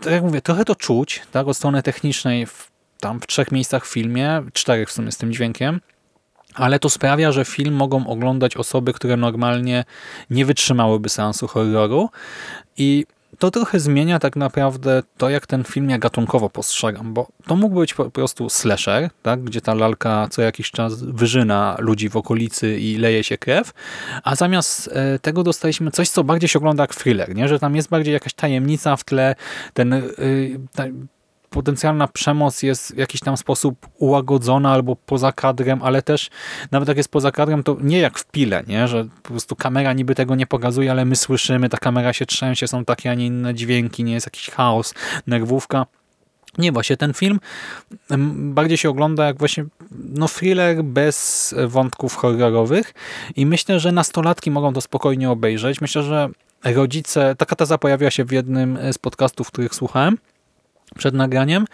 tak 0.00 0.12
jak 0.12 0.22
mówię, 0.22 0.40
trochę 0.40 0.64
to 0.64 0.74
czuć, 0.74 1.22
tak, 1.32 1.48
od 1.48 1.56
strony 1.56 1.82
technicznej 1.82 2.46
w, 2.46 2.70
tam 3.00 3.20
w 3.20 3.26
trzech 3.26 3.52
miejscach 3.52 3.86
w 3.86 3.92
filmie, 3.92 4.42
czterech 4.52 4.88
w 4.88 4.92
sumie 4.92 5.12
z 5.12 5.16
tym 5.16 5.32
dźwiękiem, 5.32 5.80
ale 6.54 6.78
to 6.78 6.90
sprawia, 6.90 7.32
że 7.32 7.44
film 7.44 7.74
mogą 7.74 8.06
oglądać 8.06 8.56
osoby, 8.56 8.92
które 8.92 9.16
normalnie 9.16 9.84
nie 10.30 10.44
wytrzymałyby 10.44 11.08
seansu 11.08 11.46
horroru 11.46 12.10
i 12.76 13.06
to 13.38 13.50
trochę 13.50 13.80
zmienia 13.80 14.18
tak 14.18 14.36
naprawdę 14.36 15.02
to, 15.16 15.30
jak 15.30 15.46
ten 15.46 15.64
film 15.64 15.90
ja 15.90 15.98
gatunkowo 15.98 16.50
postrzegam, 16.50 17.14
bo 17.14 17.28
to 17.46 17.56
mógł 17.56 17.80
być 17.80 17.94
po 17.94 18.10
prostu 18.10 18.50
slasher, 18.50 19.10
tak? 19.22 19.44
gdzie 19.44 19.60
ta 19.60 19.74
lalka 19.74 20.28
co 20.30 20.42
jakiś 20.42 20.70
czas 20.70 21.02
wyżyna 21.02 21.76
ludzi 21.78 22.08
w 22.08 22.16
okolicy 22.16 22.78
i 22.80 22.96
leje 22.96 23.24
się 23.24 23.38
krew, 23.38 23.72
a 24.24 24.36
zamiast 24.36 24.90
e, 24.92 25.18
tego 25.18 25.42
dostaliśmy 25.42 25.90
coś, 25.90 26.08
co 26.08 26.24
bardziej 26.24 26.48
się 26.48 26.58
ogląda 26.58 26.82
jak 26.82 26.94
thriller, 26.94 27.34
nie? 27.34 27.48
że 27.48 27.58
tam 27.58 27.76
jest 27.76 27.88
bardziej 27.88 28.14
jakaś 28.14 28.34
tajemnica 28.34 28.96
w 28.96 29.04
tle, 29.04 29.34
ten 29.74 29.92
y, 29.92 30.60
potencjalna 31.54 32.08
przemoc 32.08 32.62
jest 32.62 32.94
w 32.94 32.98
jakiś 32.98 33.20
tam 33.20 33.36
sposób 33.36 33.86
ułagodzona 33.98 34.72
albo 34.72 34.96
poza 34.96 35.32
kadrem, 35.32 35.82
ale 35.82 36.02
też 36.02 36.30
nawet 36.70 36.88
jak 36.88 36.96
jest 36.96 37.08
poza 37.08 37.32
kadrem, 37.32 37.62
to 37.62 37.76
nie 37.80 37.98
jak 37.98 38.18
w 38.18 38.26
pile, 38.26 38.62
nie? 38.66 38.88
że 38.88 39.04
po 39.22 39.28
prostu 39.28 39.56
kamera 39.56 39.92
niby 39.92 40.14
tego 40.14 40.34
nie 40.34 40.46
pokazuje, 40.46 40.90
ale 40.90 41.04
my 41.04 41.16
słyszymy, 41.16 41.68
ta 41.68 41.78
kamera 41.78 42.12
się 42.12 42.26
trzęsie, 42.26 42.68
są 42.68 42.84
takie, 42.84 43.10
a 43.10 43.14
nie 43.14 43.26
inne 43.26 43.54
dźwięki, 43.54 44.04
nie 44.04 44.12
jest 44.12 44.26
jakiś 44.26 44.50
chaos, 44.50 44.94
nerwówka. 45.26 45.86
Nie, 46.58 46.72
właśnie 46.72 46.96
ten 46.96 47.14
film 47.14 47.40
bardziej 48.36 48.78
się 48.78 48.90
ogląda 48.90 49.26
jak 49.26 49.38
właśnie 49.38 49.64
no 49.90 50.28
thriller 50.28 50.84
bez 50.84 51.54
wątków 51.66 52.14
horrorowych 52.14 52.94
i 53.36 53.46
myślę, 53.46 53.80
że 53.80 53.92
nastolatki 53.92 54.50
mogą 54.50 54.72
to 54.72 54.80
spokojnie 54.80 55.30
obejrzeć. 55.30 55.80
Myślę, 55.80 56.02
że 56.02 56.28
rodzice, 56.64 57.34
taka 57.38 57.56
teza 57.56 57.78
pojawiła 57.78 58.10
się 58.10 58.24
w 58.24 58.32
jednym 58.32 58.78
z 58.92 58.98
podcastów, 58.98 59.50
których 59.50 59.74
słuchałem, 59.74 60.18
przed 60.98 61.14
nagraniem. 61.14 61.64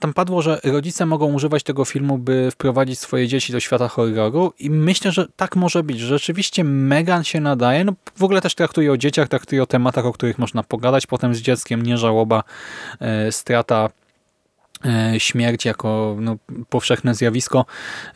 Tam 0.00 0.14
padło, 0.14 0.42
że 0.42 0.60
rodzice 0.64 1.06
mogą 1.06 1.32
używać 1.32 1.62
tego 1.62 1.84
filmu, 1.84 2.18
by 2.18 2.50
wprowadzić 2.50 2.98
swoje 2.98 3.28
dzieci 3.28 3.52
do 3.52 3.60
świata 3.60 3.88
horroru 3.88 4.52
i 4.58 4.70
myślę, 4.70 5.12
że 5.12 5.26
tak 5.36 5.56
może 5.56 5.82
być. 5.82 6.00
Rzeczywiście 6.00 6.64
Megan 6.64 7.24
się 7.24 7.40
nadaje. 7.40 7.84
No, 7.84 7.92
w 8.16 8.22
ogóle 8.22 8.40
też 8.40 8.54
traktuje 8.54 8.92
o 8.92 8.96
dzieciach, 8.96 9.28
traktuje 9.28 9.62
o 9.62 9.66
tematach, 9.66 10.06
o 10.06 10.12
których 10.12 10.38
można 10.38 10.62
pogadać 10.62 11.06
potem 11.06 11.34
z 11.34 11.38
dzieckiem, 11.38 11.82
nie 11.82 11.98
żałoba, 11.98 12.42
e, 13.00 13.32
strata 13.32 13.88
śmierć 15.18 15.64
jako 15.64 16.16
no, 16.20 16.36
powszechne 16.68 17.14
zjawisko. 17.14 17.64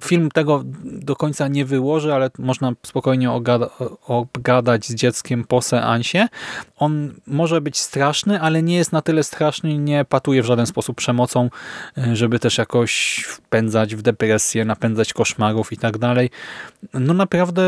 Film 0.01 0.31
tego 0.31 0.63
do 0.85 1.17
końca 1.17 1.49
nie 1.49 1.65
wyłoży, 1.65 2.15
ale 2.15 2.31
można 2.39 2.73
spokojnie 2.87 3.31
ogada, 3.31 3.71
obgadać 4.07 4.87
z 4.87 4.95
dzieckiem 4.95 5.45
po 5.45 5.63
seansie. 5.63 6.29
On 6.77 7.15
może 7.27 7.61
być 7.61 7.79
straszny, 7.79 8.41
ale 8.41 8.63
nie 8.63 8.77
jest 8.77 8.93
na 8.93 9.03
tyle 9.03 9.23
straszny 9.23 9.71
i 9.71 9.79
nie 9.79 10.05
patuje 10.05 10.43
w 10.43 10.47
żaden 10.47 10.67
sposób 10.67 10.97
przemocą, 10.97 11.51
e, 11.99 12.17
żeby 12.17 12.39
też 12.39 12.59
jakoś 12.59 13.25
wpędzać 13.29 13.95
w 13.95 14.03
depresję, 14.03 14.65
napędzać 14.65 15.13
koszmarów 15.13 15.73
i 15.73 15.77
tak 15.77 15.99
dalej. 15.99 16.31
No 16.95 17.15
naprawdę 17.15 17.63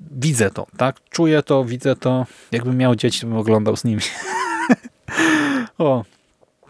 widzę 0.00 0.50
to, 0.50 0.66
tak? 0.76 0.96
Czuję 1.10 1.42
to, 1.42 1.64
widzę 1.64 1.96
to. 1.96 2.26
Jakbym 2.52 2.76
miał 2.76 2.94
dzieci, 2.94 3.26
bym 3.26 3.36
oglądał 3.36 3.76
z 3.76 3.84
nimi. 3.84 4.02
o, 5.78 6.04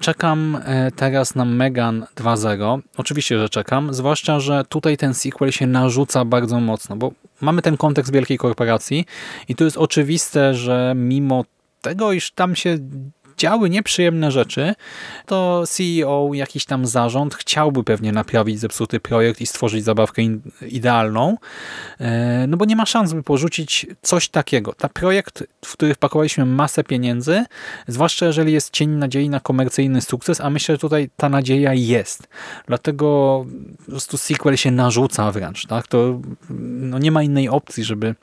Czekam 0.09 0.61
e, 0.65 0.91
teraz 0.91 1.35
na 1.35 1.45
Megan 1.45 2.07
2.0. 2.17 2.81
Oczywiście, 2.97 3.39
że 3.39 3.49
czekam, 3.49 3.95
zwłaszcza, 3.95 4.41
że 4.41 4.65
tutaj 4.69 4.97
ten 4.97 5.15
sequel 5.15 5.53
się 5.53 5.67
narzuca 5.67 6.25
bardzo 6.25 6.61
mocno, 6.61 6.97
bo 6.97 7.13
mamy 7.41 7.63
ten 7.63 7.77
kontekst 7.77 8.13
wielkiej 8.13 8.39
korporacji 8.39 9.05
i 9.49 9.55
tu 9.55 9.65
jest 9.65 9.77
oczywiste, 9.77 10.55
że 10.55 10.93
mimo 10.97 11.45
tego, 11.81 12.13
iż 12.13 12.31
tam 12.31 12.57
się 12.57 12.79
działy 13.39 13.71
nieprzyjemne 13.71 14.31
rzeczy, 14.31 14.75
to 15.27 15.65
CEO, 15.67 16.31
jakiś 16.33 16.65
tam 16.65 16.87
zarząd 16.87 17.35
chciałby 17.35 17.85
pewnie 17.85 18.13
naprawić 18.13 18.61
zepsuty 18.61 19.01
projekt 19.01 19.41
i 19.41 19.47
stworzyć 19.47 19.85
zabawkę 19.85 20.23
idealną, 20.69 21.37
e, 22.01 22.47
no 22.47 22.57
bo 22.57 22.65
nie 22.65 22.77
ma 22.77 22.87
szans, 22.87 23.13
by 23.13 23.23
porzucić 23.23 23.87
coś 24.03 24.29
takiego. 24.29 24.73
Ta 24.73 24.89
projekt, 24.89 25.45
w 25.65 25.73
który 25.73 25.95
wpakowaliśmy 25.95 26.47
masę 26.47 26.85
pieniędzy, 26.85 27.45
zwłaszcza 27.89 28.27
jeżeli 28.27 28.53
jest 28.53 28.71
cień 28.71 28.91
nadziei 28.91 29.29
na 29.29 29.41
komercyjny 29.41 30.01
sukces, 30.01 30.41
a 30.41 30.51
myślę, 30.51 30.75
że 30.75 30.79
tutaj 30.79 31.11
ta 31.17 31.29
nadzieja 31.29 31.75
jest. 31.75 32.29
Dlatego 32.67 33.45
po 33.79 33.91
prostu 33.91 34.17
sequel 34.17 34.57
się 34.57 34.71
narzuca 34.71 35.33
wręcz. 35.33 35.67
Tak? 35.67 35.87
To 35.87 36.21
no 36.51 36.99
nie 36.99 37.13
ma 37.13 37.23
innej 37.23 37.49
opcji, 37.49 37.85
żeby 37.85 38.15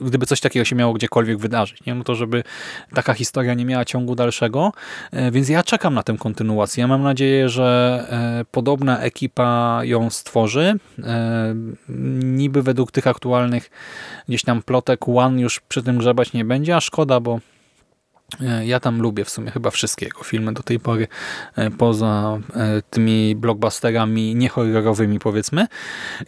gdyby 0.00 0.26
coś 0.26 0.40
takiego 0.40 0.64
się 0.64 0.76
miało 0.76 0.92
gdziekolwiek 0.92 1.38
wydarzyć. 1.38 1.84
Nie? 1.84 1.94
No 1.94 2.04
to 2.04 2.14
żeby 2.14 2.42
taka 2.94 3.14
historia 3.14 3.54
nie 3.54 3.64
miała 3.64 3.84
ciągu 3.84 4.14
dalszego. 4.14 4.72
E, 5.10 5.30
więc 5.30 5.48
ja 5.48 5.62
czekam 5.62 5.94
na 5.94 6.02
tę 6.02 6.16
kontynuację. 6.18 6.80
Ja 6.80 6.88
mam 6.88 7.02
nadzieję, 7.02 7.48
że 7.48 8.06
e, 8.10 8.44
podobna 8.50 8.98
ekipa 8.98 9.80
ją 9.84 10.10
stworzy. 10.10 10.74
E, 11.02 11.54
niby 12.22 12.62
według 12.62 12.90
tych 12.90 13.06
aktualnych 13.06 13.70
gdzieś 14.28 14.42
tam 14.42 14.62
plotek 14.62 15.08
One 15.08 15.40
już 15.40 15.60
przy 15.60 15.82
tym 15.82 15.98
grzebać 15.98 16.32
nie 16.32 16.44
będzie, 16.44 16.76
a 16.76 16.80
szkoda, 16.80 17.20
bo 17.20 17.40
ja 18.64 18.80
tam 18.80 19.00
lubię 19.00 19.24
w 19.24 19.30
sumie 19.30 19.50
chyba 19.50 19.70
wszystkie 19.70 20.06
jego 20.06 20.24
filmy 20.24 20.52
do 20.52 20.62
tej 20.62 20.80
pory, 20.80 21.08
e, 21.56 21.70
poza 21.70 22.38
e, 22.56 22.82
tymi 22.90 23.36
blockbusterami 23.36 24.34
niehorrorowymi 24.34 25.18
powiedzmy. 25.18 25.66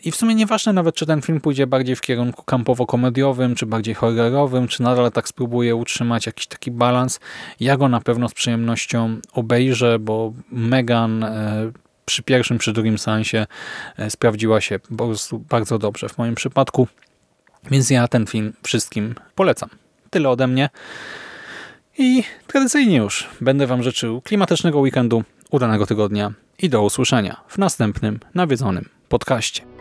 I 0.04 0.10
w 0.10 0.16
sumie 0.16 0.34
nieważne 0.34 0.72
nawet, 0.72 0.94
czy 0.94 1.06
ten 1.06 1.22
film 1.22 1.40
pójdzie 1.40 1.66
bardziej 1.66 1.96
w 1.96 2.00
kierunku 2.00 2.42
kampowo-komediowym, 2.42 3.54
czy 3.54 3.66
bardziej 3.66 3.94
horrorowym, 3.94 4.68
czy 4.68 4.82
nadal 4.82 5.12
tak 5.12 5.28
spróbuje 5.28 5.76
utrzymać 5.76 6.26
jakiś 6.26 6.46
taki 6.46 6.70
balans. 6.70 7.20
Ja 7.60 7.76
go 7.76 7.88
na 7.88 8.00
pewno 8.00 8.28
z 8.28 8.34
przyjemnością 8.34 9.20
obejrzę, 9.32 9.98
bo 9.98 10.32
Megan 10.50 11.24
przy 12.04 12.22
pierwszym, 12.22 12.58
przy 12.58 12.72
drugim 12.72 12.98
seansie 12.98 13.46
sprawdziła 14.08 14.60
się 14.60 14.78
po 14.78 15.06
prostu 15.06 15.38
bardzo 15.38 15.78
dobrze 15.78 16.08
w 16.08 16.18
moim 16.18 16.34
przypadku. 16.34 16.88
Więc 17.70 17.90
ja 17.90 18.08
ten 18.08 18.26
film 18.26 18.52
wszystkim 18.62 19.14
polecam. 19.34 19.68
Tyle 20.10 20.28
ode 20.28 20.46
mnie. 20.46 20.70
I 21.98 22.24
tradycyjnie 22.46 22.96
już 22.96 23.28
będę 23.40 23.66
Wam 23.66 23.82
życzył 23.82 24.20
klimatycznego 24.20 24.78
weekendu, 24.78 25.24
udanego 25.50 25.86
tygodnia 25.86 26.32
i 26.58 26.68
do 26.68 26.82
usłyszenia 26.82 27.40
w 27.48 27.58
następnym 27.58 28.20
nawiedzonym 28.34 28.88
podcaście. 29.08 29.73